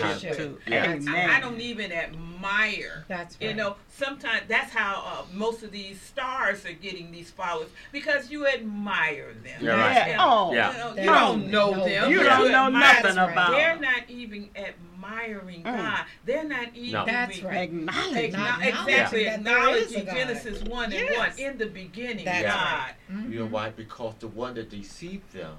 [0.02, 0.34] Relationship Uh-huh.
[0.34, 0.60] to.
[0.66, 0.92] Yeah.
[0.92, 1.08] Amen.
[1.30, 3.04] I, I don't even admire.
[3.08, 3.50] That's right.
[3.50, 8.30] You know, sometimes that's how uh, most of these stars are getting these followers because
[8.30, 9.58] you admire them.
[9.60, 9.94] Yeah, right.
[9.94, 10.06] Yeah.
[10.08, 10.52] You Oh.
[10.54, 10.72] Yeah.
[10.72, 12.10] know, you don't know know them.
[12.10, 13.30] You don't know admire nothing them.
[13.32, 13.82] about They're them.
[13.82, 15.76] not even admiring Mm.
[15.76, 16.04] God.
[16.24, 16.92] They're not even.
[16.92, 17.04] No.
[17.06, 17.56] That's right.
[17.68, 18.32] Acknowledge.
[18.32, 20.42] Not Acknow- exactly, acknowledging that there is a acknowledging God.
[20.42, 21.38] Genesis 1 and 1.
[21.38, 22.54] In the beginning, That's Yeah.
[22.54, 22.94] God.
[23.16, 23.32] Mhm.
[23.32, 23.70] You know why?
[23.70, 25.56] Because the one that deceived them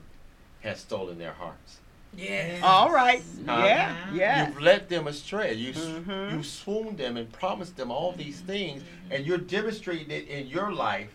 [0.61, 1.77] has stolen their hearts.
[2.17, 2.61] Yes.
[2.63, 3.21] All right.
[3.45, 3.63] Huh?
[3.65, 3.95] Yeah.
[4.13, 4.47] Yeah.
[4.47, 5.53] You've led them astray.
[5.53, 6.31] You Mhm.
[6.33, 10.71] you swooned them and promised them all these things, and you're demonstrating it in your
[10.73, 11.09] life,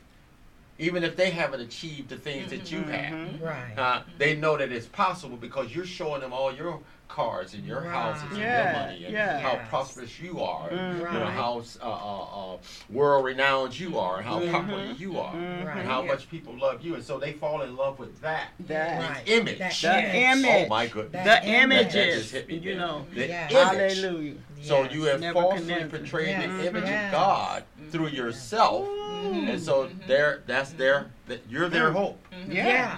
[0.78, 3.12] even if they haven't achieved the things that you have.
[3.12, 3.42] Mhm.
[3.42, 3.76] Right.
[3.76, 7.80] Uh, they know that it's possible because you're showing them all your cars and your
[7.82, 7.90] Right.
[7.90, 9.38] houses and Yeah, your money and yeah.
[9.40, 9.68] how Yes.
[9.68, 11.12] prosperous you are, and, Mhm.
[11.12, 12.56] you know how uh, uh, uh,
[12.90, 14.50] world renowned you are, and how Mhm.
[14.50, 15.76] popular you are, Mhm.
[15.76, 16.08] And how Yeah.
[16.12, 18.48] much people love you, and so they fall in love with that.
[18.60, 18.98] That.
[19.00, 19.22] Right.
[19.28, 19.58] image.
[19.58, 20.44] That The image.
[20.44, 20.66] image.
[20.66, 21.24] Oh my goodness!
[21.24, 21.92] That The image.
[21.92, 22.20] That images.
[22.22, 23.06] just hit me, You know.
[23.14, 23.50] the Yes.
[23.52, 23.64] image.
[24.00, 24.34] Hallelujah.
[24.62, 24.92] So Yes.
[24.92, 25.88] you have falsely Nebuchadnezzar.
[25.98, 26.46] portrayed Yes.
[26.62, 29.48] the image of God through yourself, Mhm.
[29.50, 30.06] and so Mhm.
[30.06, 31.94] there, that's their, that you're their Mm.
[31.96, 32.26] hope.
[32.48, 32.96] Yeah.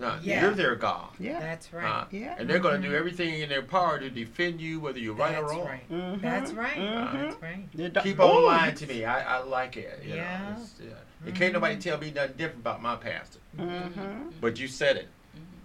[0.00, 0.42] Uh, Yeah.
[0.42, 1.08] You're their God.
[1.18, 1.40] Yeah.
[1.40, 2.06] That's Uh, right.
[2.10, 2.36] Yeah.
[2.38, 2.90] and they're going to Mhm.
[2.92, 5.66] do everything in their power to defend you, whether you're right or That's wrong.
[5.66, 5.90] right.
[5.90, 6.20] Mhm.
[6.22, 6.76] That's right.
[6.76, 7.12] Mhm.
[7.12, 7.76] That's right.
[7.94, 8.46] Do- Keep on Ooh.
[8.46, 9.04] lying to me.
[9.04, 10.02] I, I like it.
[10.04, 10.54] You Yeah.
[10.56, 10.94] Know, it's, yeah.
[11.26, 13.40] And can't nobody tell me nothing different about my pastor.
[13.58, 14.32] Mhm.
[14.40, 15.08] But you said it.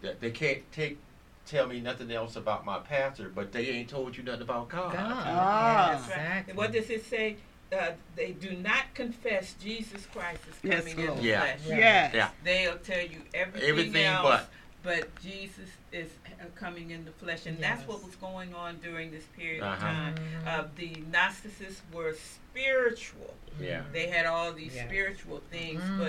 [0.01, 0.99] That they can't take
[1.45, 4.93] tell me nothing else about my pastor, but they ain't told you nothing about God.
[4.93, 5.23] God.
[5.27, 5.87] Ah.
[5.91, 6.07] That's.
[6.07, 6.53] Exactly.
[6.55, 7.37] What does it say?
[7.75, 11.39] Uh, they do not confess Jesus Christ is Yes, coming in the Yeah.
[11.41, 11.59] flesh.
[11.67, 12.13] Yes.
[12.13, 12.29] Yeah.
[12.43, 14.49] They'll tell you everything, Everything else, but.
[14.83, 19.11] but Jesus is uh, coming in the flesh, and that's what was going on during
[19.11, 19.85] this period of Uh-huh.
[19.85, 20.15] time.
[20.15, 20.47] Mhm.
[20.47, 23.81] Uh, the Gnostics were spiritual; Yeah.
[23.91, 24.85] they had all these Yeah.
[24.87, 25.81] spiritual things.
[25.81, 25.99] Mhm.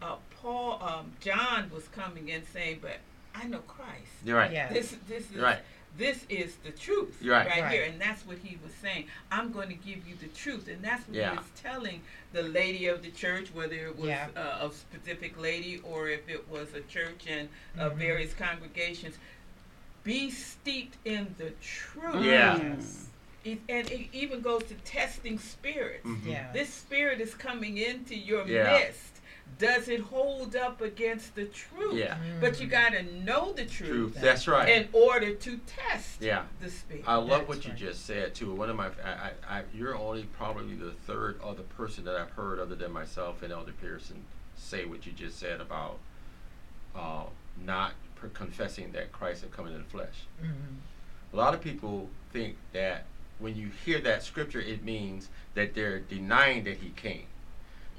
[0.00, 2.98] But uh, Paul, um, John was coming in saying, "But
[3.34, 4.12] I know Christ.
[4.24, 4.50] You're right.
[4.52, 4.72] Yeah.
[4.72, 5.60] This, this is You're right.
[5.96, 7.48] This is the truth You're right.
[7.48, 7.72] Right.
[7.72, 10.82] here and that's what he was saying i'm going to give you the truth and
[10.82, 11.30] that's what Yeah.
[11.32, 14.28] he was telling the lady of the church whether it was Yeah.
[14.36, 17.94] uh, a specific lady or if it was a church and uh, Mhm.
[17.96, 19.16] various congregations
[20.04, 22.56] be steeped in the truth Yeah.
[22.58, 23.06] Yes.
[23.44, 26.26] it, and it even goes to testing spirits Mhm.
[26.26, 26.52] Yeah.
[26.52, 28.72] this spirit is coming into your Yeah.
[28.78, 29.15] midst
[29.58, 31.94] does it hold up against the truth?
[31.94, 32.18] Yeah.
[32.40, 34.14] But you got to know the truth, Truth.
[34.20, 34.68] That's right.
[34.68, 36.42] in order to test Yeah.
[36.60, 37.04] the spirit.
[37.06, 38.52] I love That's what you just said too.
[38.54, 42.30] One of my, I, I, I, you're only probably the third other person that I've
[42.30, 44.22] heard, other than myself and Elder Pearson,
[44.56, 45.98] say what you just said about
[46.94, 47.24] uh,
[47.64, 50.26] not per- confessing that Christ had come in the flesh.
[50.42, 50.76] Mhm.
[51.32, 53.04] A lot of people think that
[53.38, 57.26] when you hear that scripture, it means that they're denying that He came,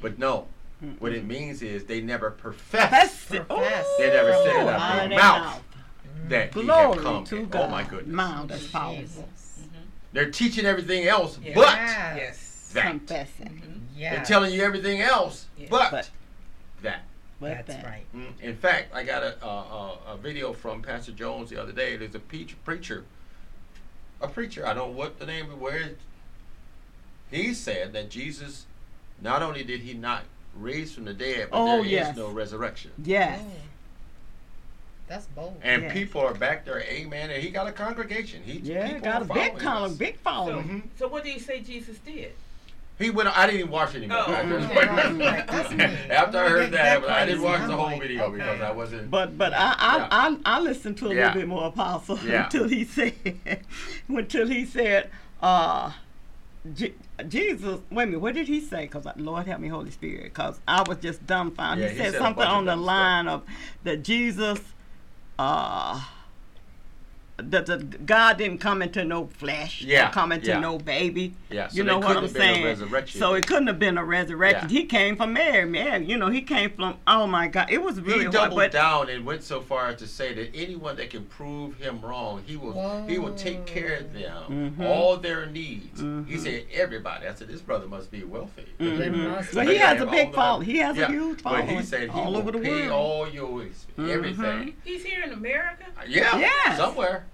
[0.02, 0.48] but no.
[0.84, 0.96] Mm-hmm.
[1.00, 3.48] What it means is they never profess That's it.
[3.48, 3.86] Profess.
[3.86, 5.64] Ooh, They never said it out out of oh, their mouth.
[6.30, 7.24] that He had Glory come.
[7.24, 7.50] to in.
[7.50, 7.62] God.
[7.66, 8.16] Oh my goodness!
[8.16, 9.02] Wow, that's powerful.
[9.02, 9.24] Jesus.
[10.14, 11.54] They're teaching everything else, Yeah.
[11.56, 12.18] but Yes.
[12.18, 12.72] yes.
[12.74, 12.88] that.
[12.92, 13.48] Confessing.
[13.48, 13.80] Mm-hmm.
[14.00, 14.16] Yeah.
[14.16, 15.68] They're telling you everything else, Yeah.
[15.70, 16.10] but, But-
[16.84, 17.04] that.
[17.40, 18.06] But That's that- right.
[18.16, 21.72] Mm, In fact, I got a, a, a, a video from Pastor Jones the other
[21.72, 21.96] day.
[21.98, 23.04] There's a peach, preacher,
[24.22, 24.66] a preacher.
[24.66, 25.78] I don't know what the name of where.
[25.78, 26.00] it-
[27.32, 28.66] He said that Jesus,
[29.22, 30.24] not only did he not
[30.56, 32.18] raise from the dead, but Oh, there is yes.
[32.18, 32.92] no resurrection.
[33.04, 33.40] Yes.
[33.44, 33.52] Oh.
[35.08, 35.58] That's bold.
[35.64, 35.94] And Yes.
[35.94, 37.30] people are back there, amen.
[37.30, 38.44] And he got a congregation.
[38.44, 39.98] He Yeah, got a big following column, this.
[40.00, 40.68] big So, following.
[40.94, 41.00] Mhm.
[41.00, 42.34] so what do you say Jesus did?
[43.00, 43.30] He went.
[43.38, 44.24] I didn't even watch it anymore.
[44.26, 44.76] Oh, okay.
[44.76, 45.84] Right, that's me.
[46.10, 48.38] After I heard That- that that, I didn't watch the whole like, video okay.
[48.38, 49.12] because I wasn't.
[49.12, 50.08] But but I I, Yeah.
[50.10, 51.28] I, I listened to a Yeah.
[51.28, 52.46] little bit more apostle Yeah.
[52.46, 53.14] until he said
[54.10, 55.12] until he said
[55.44, 55.92] uh
[56.74, 56.96] Je-
[57.28, 60.60] Jesus wait a minute what did he say because Lord help me Holy Spirit because
[60.68, 62.88] I was just dumbfounded Yeah, he, he said said something on the dumb stuff.
[62.88, 63.44] line of
[63.84, 64.60] that Jesus
[65.40, 66.04] uh
[67.38, 70.60] that the God didn't come into no flesh, Yeah, or come into yeah.
[70.60, 71.36] no baby.
[71.52, 73.06] Yeah, so you know what I'm have been a saying?
[73.08, 74.70] So it couldn't have been a resurrection.
[74.70, 74.80] Yeah.
[74.80, 76.10] He came from Mary, man.
[76.10, 76.98] You know, he came from.
[77.06, 78.34] Oh my God, it was really he hard.
[78.34, 81.78] doubled But down and went so far as to say that anyone that can prove
[81.78, 84.86] him wrong, he will he will take care of them, Mhm.
[84.88, 86.00] all their needs.
[86.00, 86.40] He Mhm.
[86.40, 87.28] said everybody.
[87.28, 88.66] I said this brother must be wealthy.
[88.80, 89.30] They Mhm.
[89.30, 90.62] must So he has a big the following.
[90.68, 90.72] money.
[90.74, 92.88] He has Yeah, a huge But following he said he all will over the pay
[92.88, 92.92] world.
[92.92, 94.10] all your ex- Mhm.
[94.10, 94.74] everything.
[94.84, 95.86] He's here in America.
[96.08, 96.78] Yeah, Yes.
[96.78, 97.26] somewhere.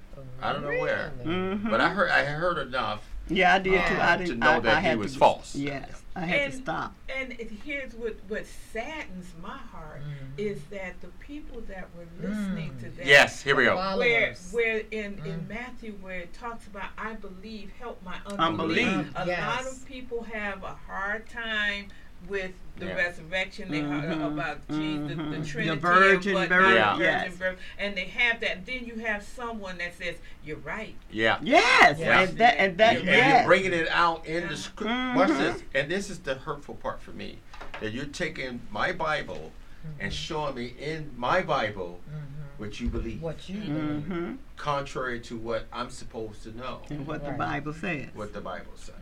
[0.41, 1.11] I don't know where.
[1.23, 1.29] Really?
[1.57, 1.69] Mhm.
[1.69, 3.03] But I heard I heard enough.
[3.29, 3.95] Yeah, I did too.
[4.01, 5.55] I didn't to know I, that I he was to, false.
[5.55, 6.93] Yes, I had to stop.
[7.07, 10.39] And it, here's what what saddens my heart Mhm.
[10.39, 12.79] is that the people that were listening Mm.
[12.81, 13.05] to that.
[13.05, 13.75] Yes, here we go.
[13.77, 14.49] Where, Followers.
[14.51, 15.47] where in, in Mm.
[15.47, 18.87] Matthew, where it talks about, I believe, help my Unbelief.
[18.89, 19.13] unbelief.
[19.15, 19.39] A Yes.
[19.65, 21.87] lot of people have a hard time
[22.27, 22.95] with the Yeah.
[22.95, 23.69] resurrection.
[23.71, 24.33] They heard Mhm.
[24.33, 25.31] about Jesus, the, Mhm.
[25.31, 26.97] the The Trinity, virgin and birth, Yeah.
[26.97, 27.35] yes.
[27.35, 28.65] birth, and they have that.
[28.65, 31.37] Then you have someone that says, "You're right." Yeah.
[31.41, 32.21] Yes, Yeah.
[32.21, 33.39] and that and that and yes.
[33.39, 34.91] you're bringing it out in the script.
[34.91, 35.15] Mhm.
[35.15, 37.37] Watch this, and this is the hurtful part for me,
[37.79, 39.51] that you're taking my Bible
[39.99, 42.57] and showing me in my Bible Mhm.
[42.59, 47.23] what you believe, What you hmm contrary to what I'm supposed to know, And what
[47.25, 48.07] the Bible says.
[48.13, 48.95] what the Bible says.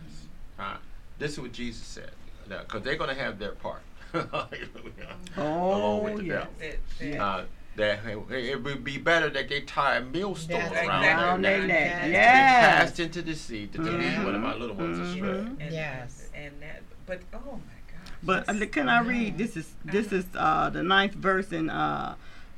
[0.57, 0.77] Huh?
[1.19, 2.11] This is what Jesus said,
[2.59, 3.81] because they're going to have their part.
[4.13, 5.15] Hallelujah.
[5.37, 6.47] Along with Oh the yes.
[6.47, 6.53] devil.
[6.59, 7.43] That, that, Uh,
[7.77, 8.05] that
[8.43, 12.01] it would be better that they tie a millstone That's around Around their their neck.
[12.01, 12.11] neck.
[12.11, 12.11] Yes.
[12.11, 14.25] to be cast into the sea to lead Mhm.
[14.25, 15.21] one of my little ones astray.
[15.29, 15.57] Mhm.
[15.61, 16.29] and, Yes.
[16.35, 18.11] And that, but oh my God.
[18.23, 19.37] But uh, can I read?
[19.37, 22.15] This is this is uh, the ninth verse in uh,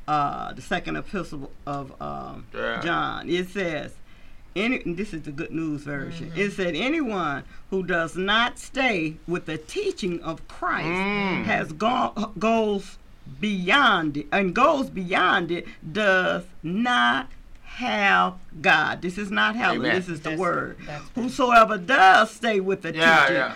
[0.08, 2.82] uh, the second epistle of um, Yeah.
[2.82, 3.30] John.
[3.30, 3.94] It says,
[4.56, 6.30] "Any." This is the Good News version.
[6.30, 6.40] Mm-hmm.
[6.40, 11.44] It said, "Anyone who does not stay with the teaching of Christ Mm.
[11.46, 12.98] has gone goes
[13.40, 17.28] beyond it and goes beyond it does not."
[17.78, 19.02] Have God.
[19.02, 19.78] This is not heaven.
[19.80, 19.96] Amen.
[19.96, 20.78] This is the That's- word.
[20.86, 23.54] that's- Whosoever does stay with the Yeah, teaching yeah.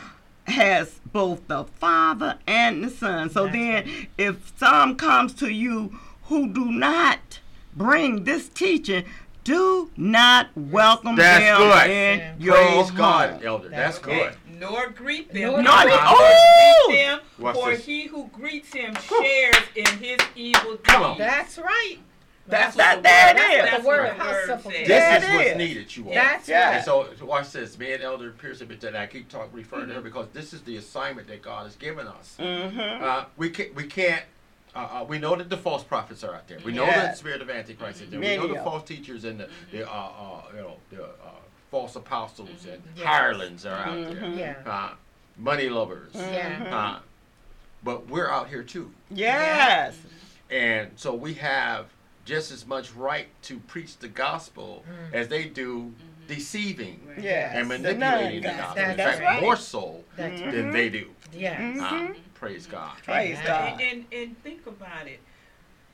[0.56, 3.30] has both the Father and the Son.
[3.30, 4.10] So That's then, right.
[4.18, 7.40] if some comes to you who do not
[7.76, 9.04] bring this teaching,
[9.48, 11.90] do not welcome That's them good.
[11.90, 12.34] in Yeah.
[12.38, 13.40] your Praise God, home.
[13.46, 13.70] elder.
[13.70, 14.20] That's That's Okay,
[14.50, 14.60] good.
[14.60, 15.42] Nor greet them.
[15.54, 16.90] Nor Nor greet- greet Oh!
[16.92, 17.86] them, Watch for this.
[17.86, 21.20] he who greets him shares in his evil Come deeds.
[21.20, 21.98] That's right.
[22.50, 22.96] That's what that.
[22.98, 23.70] the There word- it is.
[23.72, 24.88] that's The word, what the how word simple says.
[24.88, 26.14] This That is what's needed, you all.
[26.14, 26.66] That's Yeah.
[26.68, 26.76] right.
[26.76, 27.78] And so, so watch this.
[27.78, 30.76] Me and Elder Pearson, and I keep talking, referring to her because this is the
[30.78, 32.36] assignment that God has given us.
[32.40, 33.04] Mm-hmm.
[33.04, 33.76] Uh, we can't.
[33.76, 34.24] We can't.
[34.78, 36.60] Uh, uh, we know that the false prophets are out there.
[36.64, 38.20] We know that the spirit of Antichrist is there.
[38.20, 41.08] Many we know the false teachers and the, the uh, uh, you know the uh,
[41.72, 43.06] false apostles and Yes.
[43.06, 44.38] hirelings are out Mhm.
[44.38, 44.54] Yeah.
[44.54, 44.64] there.
[44.68, 44.90] Uh,
[45.38, 46.12] money lovers.
[46.14, 46.64] Yeah.
[46.98, 47.00] Uh,
[47.84, 48.92] but we're out here too.
[49.10, 49.98] Yes.
[50.52, 51.88] And so we have
[52.24, 55.14] just as much right to preach the gospel Mm.
[55.16, 55.94] as they do
[56.28, 57.54] deceiving Yes.
[57.56, 58.84] and manipulating the gospel.
[58.84, 59.42] In That's fact, right.
[59.42, 61.10] more so That's than they do.
[61.34, 61.60] Yes.
[61.60, 62.16] Mhm.
[62.40, 62.98] Praise God.
[63.04, 63.48] Praise Amen.
[63.48, 63.82] God.
[63.82, 65.20] And, and and think about it.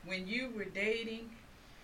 [0.04, 1.30] When you were dating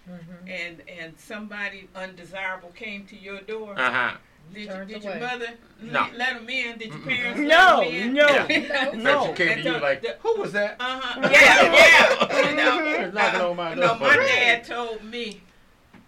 [0.08, 0.48] Mhm.
[0.48, 4.16] and and somebody undesirable came to your door, Uh huh.
[4.52, 5.46] Did, you, did your mother
[5.80, 6.08] No.
[6.16, 6.78] let them in?
[6.78, 8.14] Did your parents No, let them in?
[8.14, 8.90] no, Yeah.
[8.94, 9.24] no.
[9.26, 10.76] First you came to you like, the- who was that?
[10.80, 11.20] Uh huh.
[11.30, 12.50] Yeah, yeah.
[12.50, 15.40] You know, Knocking uh, on my no, my dad told me,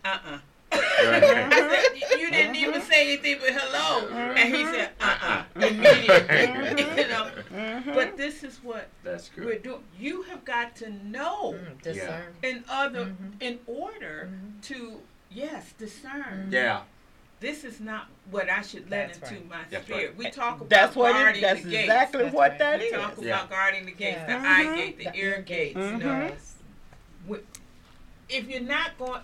[0.05, 0.41] uh uh Right.
[0.99, 4.09] I said, "You- you didn't even say anything but hello.
[4.09, 7.03] And he said, uh uh Immediately.
[7.03, 7.31] you know.
[7.95, 9.45] But this is what That's good.
[9.45, 9.83] we're doing.
[9.99, 12.35] You have got to know Mm, discern.
[12.43, 13.33] in other, Mhm.
[13.41, 14.63] in order Mhm.
[14.69, 16.49] to, yes, discern.
[16.51, 16.83] Yeah.
[17.41, 19.51] This is not what I should let That's into right.
[19.51, 20.07] my That's spirit.
[20.11, 20.17] right.
[20.17, 21.83] We talk about That's what it, that's the gates.
[21.85, 22.59] exactly That's what right.
[22.61, 22.93] that we is.
[22.93, 23.35] talk Yeah.
[23.35, 24.43] about guarding the gates, the Yeah.
[24.47, 25.75] eye gate, the, The ear ear gates.
[25.75, 25.91] gates.
[25.91, 26.01] You Mhm.
[27.29, 27.39] know,
[28.29, 29.21] if you're not going,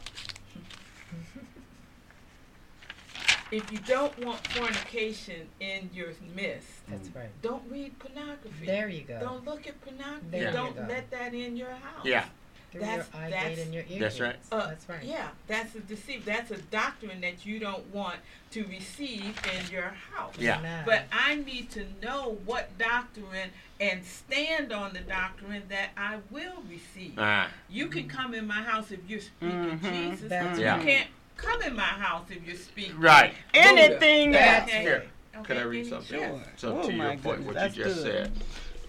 [3.51, 7.29] if you don't want fornication in your midst, That's right.
[7.43, 8.67] don't read pornography.
[8.67, 9.19] There you go.
[9.21, 10.27] Don't look at pornography.
[10.31, 10.87] There you don't go.
[10.89, 12.05] let that in your house.
[12.05, 12.25] Yeah.
[12.71, 14.33] Through That's- your eye that's- gate and your ear That's right.
[14.35, 14.49] gates.
[14.53, 15.03] Uh, That's right.
[15.03, 16.27] Yeah, that's a deceit.
[16.27, 18.17] That's a doctrine that you don't want
[18.51, 20.35] to receive in your house.
[20.39, 20.59] Yeah.
[20.59, 20.83] Amen.
[20.85, 26.63] But I need to know what doctrine and stand on the doctrine that I will
[26.69, 27.15] receive.
[27.17, 27.49] Ah.
[27.71, 30.11] You can come in my house if you're speaking Mhm.
[30.11, 30.29] Jesus.
[30.29, 30.83] That's you right.
[30.85, 32.99] can't come in my house if you're speaking.
[33.01, 33.33] Right.
[33.55, 34.39] Anything Buddha.
[34.45, 34.67] that.
[34.67, 34.83] That's Okay.
[34.83, 35.05] Here.
[35.37, 36.19] Okay, Can I read something?
[36.21, 36.43] Sure.
[36.57, 38.13] So Oh, to your point, goodness, what you just good.
[38.13, 38.33] said.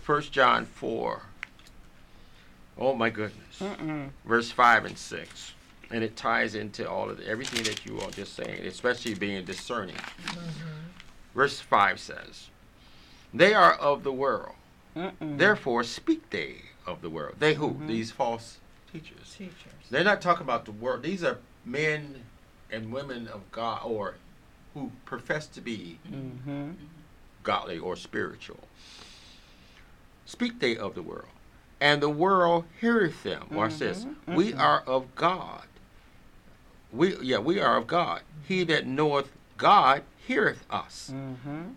[0.02, 1.22] First John four.
[2.78, 3.60] Oh my goodness.
[3.60, 4.10] Mm-mm.
[4.26, 5.54] Verse five and six.
[5.92, 9.44] And it ties into all of the, everything that you are just saying, especially being
[9.46, 9.96] discerning.
[9.96, 10.36] Mhm.
[11.36, 12.50] Verse five says,
[13.34, 14.56] They are of the world,
[14.96, 15.38] Mm-mm.
[15.38, 17.36] therefore speak they of the world.
[17.40, 17.72] They who?
[17.74, 17.88] Mhm.
[17.88, 18.58] These false
[18.92, 19.36] teachers.
[19.38, 19.54] Teachers.
[19.92, 21.04] They're not talking about the world.
[21.04, 22.24] These are men
[22.72, 24.16] and women of God or
[24.74, 26.76] who profess to be Mhm.
[27.44, 28.68] godly or spiritual.
[30.26, 31.30] Speak they of the world,
[31.82, 33.48] and the world heareth them.
[33.52, 34.06] Watch this.
[34.06, 34.60] Mhm, We mhm.
[34.60, 35.64] are of God.
[36.92, 38.22] We yeah, we are of God.
[38.48, 41.12] He that knoweth God heareth us.
[41.14, 41.76] Mhm.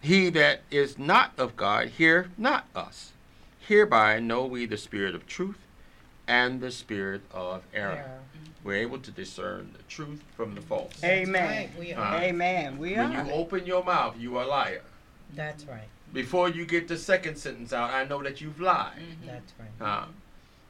[0.00, 3.12] He that is not of God heareth not us.
[3.58, 5.58] Hereby know we the spirit of truth
[6.26, 7.94] and the spirit of error.
[7.94, 8.18] Yeah.
[8.68, 11.02] We're able to discern the truth from the false.
[11.02, 11.42] Amen.
[11.48, 11.70] right.
[11.78, 12.20] We Uh, are.
[12.20, 12.76] Amen.
[12.76, 13.24] We When are.
[13.24, 14.82] you open your mouth, you are a liar.
[15.34, 15.88] That's right.
[16.12, 18.92] Before you get the second sentence out, I know that you've lied.
[18.98, 19.26] Mhm.
[19.26, 19.86] That's right.
[19.88, 20.04] Uh,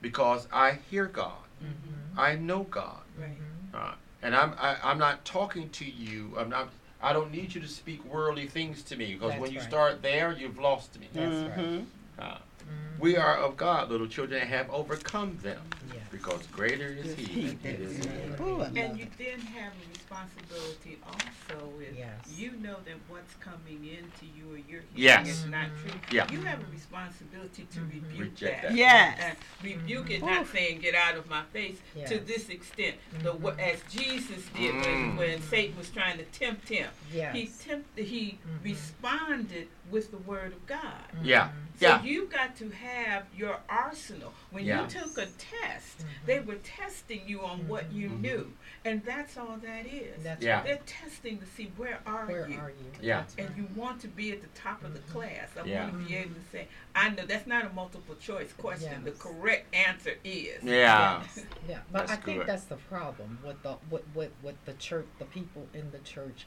[0.00, 1.42] because I hear God.
[1.60, 2.20] Mm-hmm.
[2.20, 3.00] I know God.
[3.18, 3.36] Right.
[3.74, 6.34] Uh, and I'm I, I'm not talking to you.
[6.38, 6.68] I'm not.
[7.02, 9.68] I don't need you to speak worldly things to me because That's when you right.
[9.68, 11.08] start there, you've lost me.
[11.12, 12.38] That's right.
[12.68, 12.74] Mhm.
[12.94, 13.00] Uh, Mhm.
[13.00, 15.60] we are of God, little children, and have overcome them,
[15.94, 16.02] Yes.
[16.10, 18.34] because greater is He he that is is in in you.
[18.34, 18.40] us.
[18.40, 22.20] Ooh, I love And you then have a responsibility also with Yes.
[22.36, 25.28] you know that what's coming into you or you're hearing Yes.
[25.28, 26.00] is not true.
[26.10, 26.30] Yeah.
[26.32, 27.92] You have a responsibility to Mhm.
[27.94, 28.68] rebuke Reject that.
[28.70, 28.76] that.
[28.76, 29.18] Yes.
[29.20, 30.26] And rebuke it, Mhm.
[30.26, 30.52] not Oof.
[30.52, 32.96] saying get out of my face to this extent.
[33.22, 33.40] The Mhm.
[33.40, 34.84] wo- as Jesus did Mm.
[34.84, 36.90] when, when Satan was trying to tempt him.
[37.12, 37.34] Yes.
[37.34, 38.64] He tempted he Mhm.
[38.64, 41.04] responded with the word of God.
[41.22, 41.48] Yeah.
[41.48, 41.50] Mhm.
[41.80, 42.02] So Yeah.
[42.02, 44.34] you've got to have your arsenal.
[44.50, 44.82] When Yeah.
[44.82, 46.04] you took a test, Mhm.
[46.26, 48.20] they were testing you on what you Mhm.
[48.20, 48.52] knew.
[48.84, 50.22] And that's all that is.
[50.24, 50.56] That's Yeah.
[50.56, 50.64] right.
[50.64, 52.58] They're testing to see where are you Where you.
[52.58, 52.92] are you?
[53.00, 53.20] Yeah.
[53.20, 53.58] That's And right.
[53.58, 55.08] you want to be at the top of the Mhm.
[55.12, 55.50] class.
[55.56, 55.82] I Yeah.
[55.84, 59.04] want to be able to say, I know that's not a multiple choice question.
[59.04, 60.62] The correct answer is.
[60.64, 61.22] Yeah.
[61.22, 61.44] Yes.
[61.68, 62.46] Yeah, but That's I think good.
[62.48, 66.46] that's the problem with the with, with, with the church, the people in the church.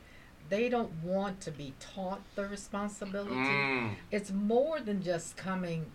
[0.52, 3.36] They don't want to be taught the responsibility.
[3.36, 3.96] Mm.
[4.12, 5.86] It's more than just coming.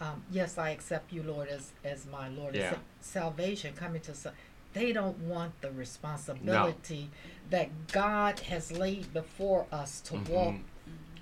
[0.00, 2.54] Um, yes, I accept you, Lord, as as my Lord.
[2.56, 2.76] Yeah.
[2.98, 4.14] It's salvation coming to.
[4.14, 4.30] sa-
[4.72, 7.10] They don't want the responsibility
[7.50, 10.60] that God has laid before us to walk Mhm.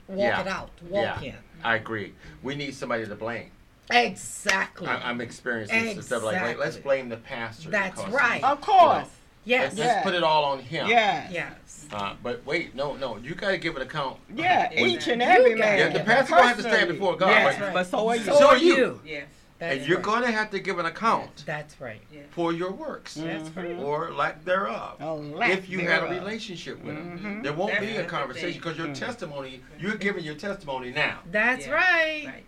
[0.06, 0.40] walk Yeah.
[0.42, 1.30] it out, walk Yeah.
[1.32, 1.38] in.
[1.64, 2.14] I agree.
[2.44, 3.50] We need somebody to blame.
[3.90, 4.86] Exactly.
[4.86, 7.70] I, I'm experiencing some stuff like, wait, let's blame the pastor.
[7.70, 8.42] That's right.
[8.44, 9.08] Of course.
[9.44, 9.62] Yes.
[9.64, 9.84] Let's, Yeah.
[9.86, 10.88] let's put it all on him.
[10.88, 11.30] Yes.
[11.32, 11.86] Yes.
[11.92, 14.18] Uh, but wait, no, no, you got to give an account.
[14.34, 15.78] Yeah, When- each and every got- man.
[15.78, 17.72] Yeah, the pastor gonna have to stand before God, Yes, right?
[17.72, 18.22] but so are you.
[18.24, 18.76] So, So are are you.
[18.76, 19.00] you.
[19.04, 19.26] Yes.
[19.60, 20.04] That's and you're right.
[20.04, 22.00] going to have to give an account That's right.
[22.30, 23.80] For your works That's Mhm.
[23.80, 24.96] or lack thereof.
[25.00, 27.42] A lack if you had a relationship with him, Mhm.
[27.44, 28.98] there won't That's be a conversation because your Mhm.
[28.98, 31.20] testimony, you're giving your testimony now.
[31.30, 31.72] That's Yeah.
[31.72, 32.22] right.
[32.26, 32.44] Right.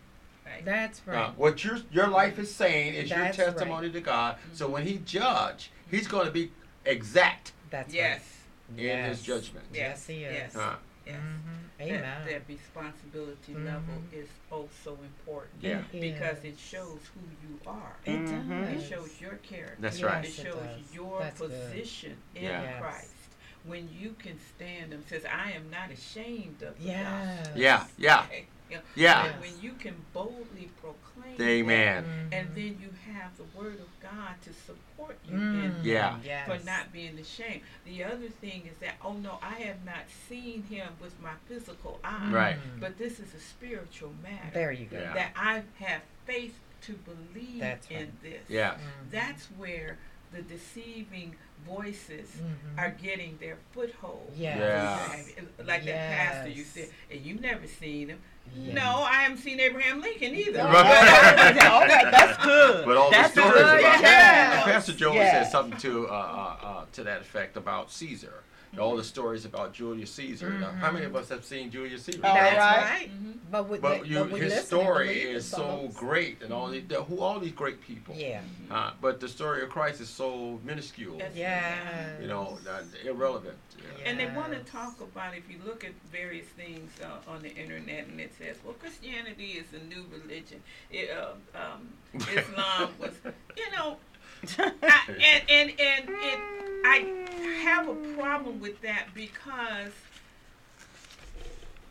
[0.47, 0.65] Right.
[0.65, 1.39] That's Uh, right.
[1.39, 4.37] what your your life is saying is That's your testimony to God.
[4.53, 6.51] So when He judge, He's going to be
[6.91, 8.21] exact That's yes.
[8.71, 8.79] right.
[8.85, 9.67] in His judgment.
[9.73, 10.35] Yes, he is.
[10.35, 10.57] Yes.
[10.57, 10.77] Uh,
[11.07, 11.21] Yes.
[11.21, 11.79] Mhm.
[11.79, 12.27] That, Amen.
[12.27, 13.65] that responsibility Mhm.
[13.65, 15.83] level is also important Yeah.
[15.93, 16.45] It because is.
[16.55, 17.95] it shows who you are.
[18.05, 18.75] It Mhm.
[18.77, 19.77] It shows your character.
[19.79, 20.25] That's right.
[20.25, 20.93] It it shows does.
[20.95, 21.51] your That's good.
[21.51, 22.81] position in Yeah.
[22.81, 23.13] Christ.
[23.63, 27.39] When you can stand and says, "I am not ashamed of the Yes.
[27.39, 28.47] gospel." Yeah, yeah, Okay?
[28.71, 29.25] You know, yeah.
[29.25, 32.05] When, when you can boldly proclaim Amen.
[32.31, 32.37] that.
[32.37, 35.65] And then you have the word of God to support you Mm.
[35.65, 36.19] in Yeah.
[36.25, 36.49] Yes.
[36.49, 37.61] for not being ashamed.
[37.85, 42.01] The other thing is that, oh no, I have not seen him with my physical
[42.03, 42.31] eye.
[42.33, 42.57] Right.
[42.81, 44.51] But this is a spiritual matter.
[44.53, 44.99] There you go.
[44.99, 45.15] Yeah.
[45.15, 48.23] That I have faith to believe That's in right.
[48.23, 48.41] this.
[48.49, 48.73] Yeah.
[48.75, 48.79] Mm.
[49.13, 49.99] That's where
[50.33, 52.79] the deceiving voices Mhm.
[52.79, 54.31] are getting their foothold.
[54.37, 54.59] Yes.
[54.59, 55.45] Yeah.
[55.65, 58.19] Like that pastor you said, and you've never seen him.
[58.55, 58.75] Yeah.
[58.75, 60.63] No, I haven't seen Abraham Lincoln either.
[60.63, 61.47] Right.
[61.83, 62.85] okay, that's good.
[62.87, 63.81] But all that's the stories good.
[63.81, 64.63] about yeah.
[64.65, 65.43] Pastor Joe Yeah.
[65.43, 68.43] said something to uh, uh, uh, to that effect about Caesar.
[68.79, 70.51] All the stories about Julius Caesar.
[70.51, 72.21] Now, how many of us have seen Julius Caesar?
[72.23, 72.91] All That's right.
[72.91, 73.11] right.
[73.11, 73.36] Mhm.
[73.51, 76.81] But, we, But but you, we his listen story is so great, and all the,
[76.81, 78.15] the- who all these great people.
[78.17, 78.41] Yeah.
[78.71, 81.21] Uh, but the story of Christ is so minuscule.
[81.35, 82.21] Yeah.
[82.21, 83.57] You know, uh, irrelevant.
[83.79, 84.09] Yeah.
[84.11, 87.55] And they want to talk about if you look at various things uh, on the
[87.55, 90.63] internet, and it says, "Well, Christianity is a new religion.
[90.91, 93.13] It, uh, um, Islam was,
[93.57, 93.99] you know."
[94.59, 96.39] I, and and and it,
[96.85, 99.93] I have a problem with that because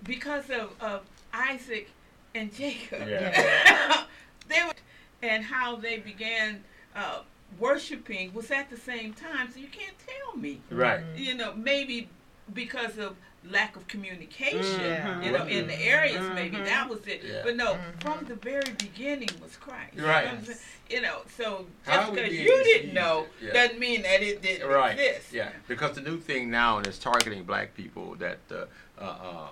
[0.04, 1.02] because of, of
[1.36, 1.90] Isaac
[2.34, 3.08] and Jacob.
[3.08, 4.04] Yeah.
[4.48, 4.74] they were,
[5.22, 6.64] and how they began
[6.96, 7.20] uh,
[7.60, 9.52] worshiping was at the same time.
[9.52, 11.02] So you can't tell me Right.
[11.16, 12.10] you know, maybe
[12.54, 13.16] because of
[13.50, 15.24] lack of communication, Mhm.
[15.24, 16.66] you know, in the areas, maybe Mhm.
[16.66, 17.22] that was it.
[17.24, 17.42] Yeah.
[17.44, 18.02] But no, Mhm.
[18.02, 19.94] from the very beginning was Christ.
[19.98, 19.98] Right.
[19.98, 20.60] You know, what I'm saying?
[20.90, 23.54] You know, so just because you didn't know yeah.
[23.54, 24.98] doesn't mean that it didn't Right.
[24.98, 25.32] exist.
[25.34, 25.52] Yeah.
[25.68, 28.66] Because the new thing now is targeting black people that uh,
[29.00, 29.48] uh, uh,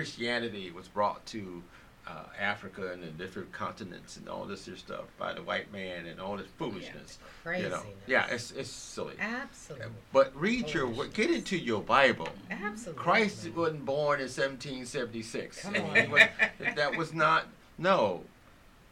[0.00, 1.62] Christianity was brought to
[2.06, 6.04] uh, Africa and the different continents and all this here stuff by the white man
[6.04, 7.18] and all this foolishness.
[7.42, 7.62] Crazy.
[7.64, 7.82] You know.
[8.06, 8.26] Yeah.
[8.28, 9.14] It's it's silly.
[9.18, 9.86] Absolutely.
[10.12, 12.28] But read your get into your Bible.
[12.50, 13.02] Absolutely.
[13.02, 15.62] Christ wasn't born in 1776.
[15.62, 16.10] Come on.
[16.10, 16.22] was-
[16.76, 17.46] that was not
[17.78, 18.20] no,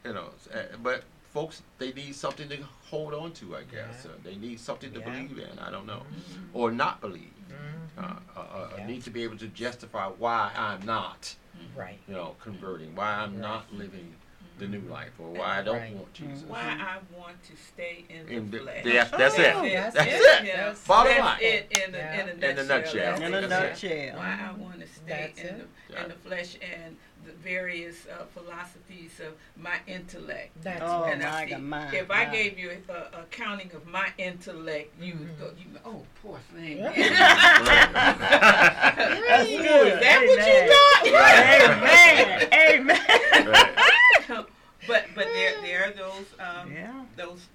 [0.03, 0.29] you know.
[0.55, 1.03] uh, But
[1.35, 2.57] folks, they need something to
[2.89, 3.55] hold on to.
[3.55, 4.09] I guess Yeah.
[4.11, 5.05] uh, they need something to Yeah.
[5.11, 5.59] believe in.
[5.59, 6.49] I don't know, Mhm.
[6.53, 7.29] or not believe.
[7.97, 8.01] Uh,
[8.35, 8.87] uh, uh, Yeah.
[8.87, 11.35] Need to be able to justify why I'm not,
[11.75, 11.99] Right.
[12.07, 12.95] you know, converting.
[12.95, 14.15] Why I'm not living
[14.57, 15.93] the new life, or why I don't Right.
[15.93, 16.43] want Jesus.
[16.47, 18.85] Why I want to stay in the In the- flesh.
[18.85, 19.73] yeah, that's Oh, it.
[19.73, 20.13] that's That's it.
[20.13, 20.45] it.
[20.45, 20.55] Yeah.
[20.57, 21.39] That's- Bottom That's line.
[21.41, 22.13] it in a, Yeah.
[22.13, 23.11] in a In a nutshell.
[23.11, 23.23] nutshell.
[23.23, 24.15] In a nutshell.
[24.17, 26.95] Why I want to stay That's in the, in the flesh and
[27.25, 30.51] the various uh, philosophies of my intellect.
[30.61, 31.13] That's Oh, right.
[31.13, 34.09] And I my see, God, my, if I gave you a, a counting of my
[34.19, 35.39] intellect, you would Mhm.
[35.39, 36.83] go, you oh, poor thing.
[36.83, 36.97] That's
[39.49, 39.99] Is good.
[40.01, 40.69] that Amen.
[41.07, 42.43] Amen.
[42.43, 42.49] Amen.
[44.87, 45.03] Right.
[45.15, 47.05] but but there there are those um, Yeah.
[47.15, 47.45] those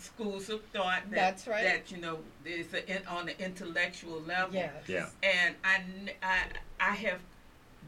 [0.00, 1.64] schools of thought that That's right.
[1.64, 4.54] that you know is a, on the intellectual level.
[4.54, 4.72] Yes.
[4.88, 5.06] Yeah.
[5.22, 5.82] And I,
[6.22, 6.38] I
[6.80, 7.20] I have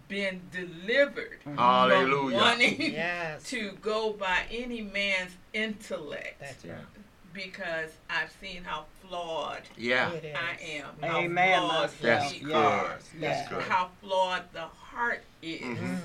[0.09, 2.37] been delivered from Hallelujah.
[2.37, 3.43] wanting Yes.
[3.51, 6.73] to go by any man's intellect That's Yeah.
[6.73, 6.83] right.
[7.33, 10.11] because I've seen how flawed Yeah.
[10.13, 10.87] I am.
[11.01, 11.61] How Amen.
[11.61, 12.51] flawed That's he good.
[12.51, 12.89] Yes.
[12.91, 13.49] That's yes.
[13.49, 13.63] good.
[13.63, 15.61] How flawed the heart is.
[15.61, 15.77] Mhm.
[15.79, 16.01] Mm.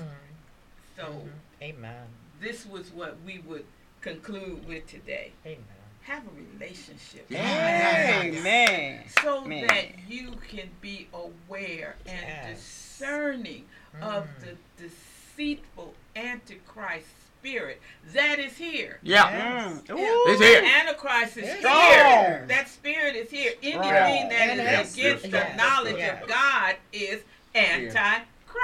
[0.96, 1.28] So Mhm.
[1.62, 2.06] Amen.
[2.40, 3.64] This was what we would
[4.00, 5.32] conclude with today.
[5.44, 5.58] Amen.
[6.02, 7.26] Have a relationship.
[7.28, 8.22] Yeah.
[8.22, 9.02] Amen.
[9.22, 9.66] So Man.
[9.66, 12.56] that you can be aware and Yes.
[12.58, 13.64] discerning
[14.00, 14.40] of Mm.
[14.76, 17.06] the deceitful antichrist
[17.40, 17.80] spirit
[18.12, 18.98] that is here.
[19.02, 19.28] Yeah.
[19.30, 19.80] Yes.
[19.82, 19.88] Mm.
[19.98, 20.32] Yeah.
[20.32, 20.62] It's here.
[20.80, 22.04] Antichrist is It's here.
[22.04, 22.44] here.
[22.48, 23.52] That spirit is here.
[23.62, 24.26] Anything Right.
[24.30, 25.56] that And is it's- against the yes.
[25.56, 26.22] knowledge Yes.
[26.22, 27.22] of God is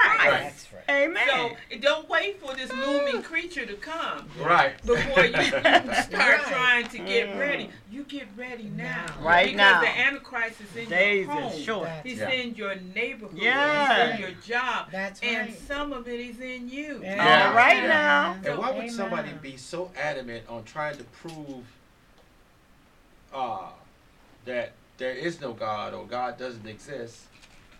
[0.05, 0.69] antichrist.
[0.73, 1.03] That's right.
[1.03, 1.27] Amen.
[1.71, 4.73] So don't wait for this looming creature to come Right.
[4.85, 6.41] before you start Right.
[6.45, 7.39] trying to get Mm.
[7.39, 7.69] ready.
[7.91, 9.05] You get ready now.
[9.07, 9.25] Now.
[9.25, 9.81] Right because now.
[9.81, 11.51] the Antichrist is in Days your home.
[11.53, 11.83] is short.
[11.85, 12.29] That's He's Yeah.
[12.29, 13.37] in your neighborhood.
[13.37, 14.05] Yeah.
[14.07, 14.91] He's in your job.
[14.91, 15.31] That's right.
[15.31, 17.01] and some of it is in you.
[17.03, 17.47] Yeah.
[17.49, 18.37] All right now.
[18.45, 18.89] And why would Amen.
[18.91, 21.63] somebody be so adamant on trying to prove
[23.33, 23.69] uh,
[24.45, 27.21] that there is no God or God doesn't exist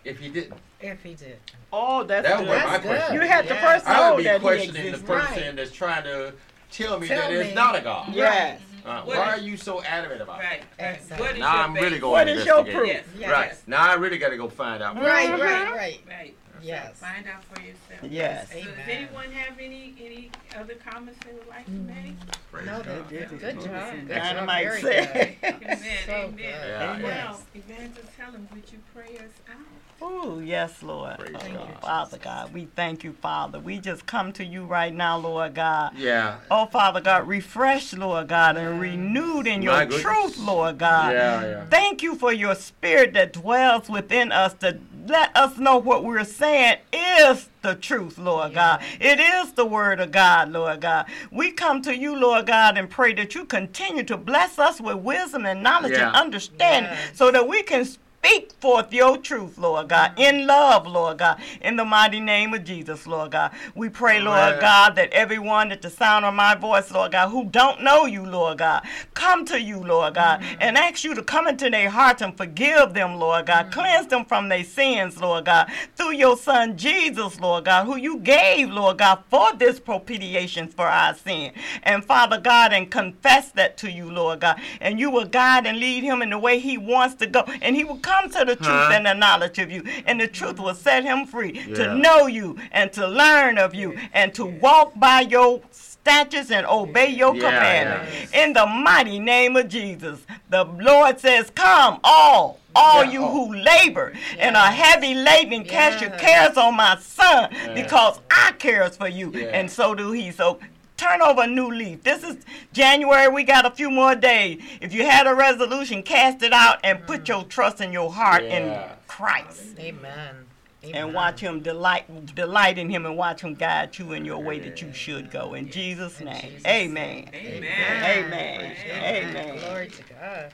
[0.04, 0.54] if he didn't?
[0.84, 1.38] If he did.
[1.72, 2.48] Oh, that's That good.
[2.48, 2.88] was my That's good.
[2.96, 3.14] question.
[3.14, 3.64] You had to Yes.
[3.82, 5.56] first I would be that he questioning the person Right.
[5.56, 6.34] that's trying to
[6.70, 7.36] tell me Tell that me.
[7.36, 8.08] there's not a God.
[8.12, 8.60] Yes.
[8.84, 10.44] Uh, why is- are you so adamant about it?
[10.44, 10.62] Right.
[10.78, 10.94] right.
[10.96, 11.26] Exactly.
[11.26, 12.76] What is Now your I'm really going to to is your investigate.
[13.04, 13.14] proof?
[13.18, 13.20] Yes.
[13.20, 13.30] Yes.
[13.30, 13.52] Right.
[13.66, 14.96] Now I really got to go find out.
[14.96, 15.40] Right, right,
[15.72, 16.00] right.
[16.06, 16.34] Right.
[16.64, 16.96] Yes.
[16.98, 18.10] Find out for yourself.
[18.10, 18.48] Yes.
[18.50, 21.86] So does anyone have any any other comments they would like to Mm.
[21.86, 22.14] make?
[22.50, 23.08] Praise No, God.
[23.08, 23.28] they did.
[23.28, 23.64] Good Good job.
[23.64, 23.90] job.
[23.92, 24.80] Good Dynamite job.
[24.80, 25.36] Very said.
[25.42, 25.54] good.
[25.64, 25.78] Amen.
[26.06, 26.32] So amen.
[26.36, 26.40] good.
[26.40, 29.56] Yeah, Well, Evangelist Helen, would you pray us out?
[30.02, 31.18] Oh, yes, Lord.
[31.18, 31.80] Praise Oh, God.
[31.80, 33.58] Father God, we thank you, Father.
[33.60, 35.92] We just come to you right now, Lord God.
[35.96, 36.38] Yeah.
[36.50, 40.02] Oh, Father God, refresh, Lord God, and renewed in My your goodness.
[40.02, 41.12] truth, Lord God.
[41.14, 41.64] Yeah, yeah.
[41.70, 46.24] Thank you for your spirit that dwells within us, the let us know what we're
[46.24, 48.82] saying is the truth, Lord God.
[49.00, 51.06] It is the word of God, Lord God.
[51.30, 54.96] We come to you, Lord God, and pray that you continue to bless us with
[54.98, 56.08] wisdom and knowledge Yeah.
[56.08, 57.86] and understanding so that we can
[58.24, 62.64] speak forth your truth, Lord God, in love, Lord God, in the mighty name of
[62.64, 63.52] Jesus, Lord God.
[63.74, 64.60] We pray, Lord Amen.
[64.60, 68.24] God, that everyone at the sound of my voice, Lord God, who don't know you,
[68.24, 72.22] Lord God, come to you, Lord God, and ask you to come into their hearts
[72.22, 73.70] and forgive them, Lord God.
[73.70, 78.18] Cleanse them from their sins, Lord God, through your son Jesus, Lord God, who you
[78.18, 81.52] gave, Lord God, for this propitiation for our sin.
[81.82, 84.58] And Father God, and confess that to you, Lord God.
[84.80, 87.44] And you will guide and lead him in the way he wants to go.
[87.60, 88.90] And he will come to the truth Huh?
[88.92, 89.82] and the knowledge of you.
[90.06, 91.74] And the truth will set him free Yeah.
[91.76, 96.66] to know you and to learn of you and to walk by your statutes and
[96.66, 98.32] obey your Yeah, commandments.
[98.32, 102.60] In the mighty name of Jesus, the Lord says, Come, all.
[102.76, 103.30] All Yeah, you all.
[103.30, 107.72] who labor and are heavy laden and cast your cares on my son Yeah.
[107.74, 109.46] because I cares for you Yeah.
[109.52, 110.32] and so do he.
[110.32, 110.58] So
[110.96, 112.02] turn over a new leaf.
[112.02, 112.36] This is
[112.72, 113.28] January.
[113.28, 114.62] We got a few more days.
[114.80, 117.28] If you had a resolution, cast it out and put mm.
[117.28, 119.78] your trust in your heart in Christ.
[119.78, 120.46] Amen.
[120.84, 120.96] Amen.
[120.96, 124.58] And watch him delight delight in him and watch him guide you in your way
[124.58, 125.54] that you should go.
[125.54, 126.42] In Jesus' In name.
[126.42, 127.30] Jesus' Amen.
[127.32, 127.64] Amen.
[127.64, 128.76] Amen.
[129.02, 129.36] Amen.
[129.36, 129.58] Amen.
[129.60, 130.52] Glory to God.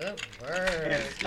[0.00, 0.86] Good word.
[0.90, 1.22] Yes.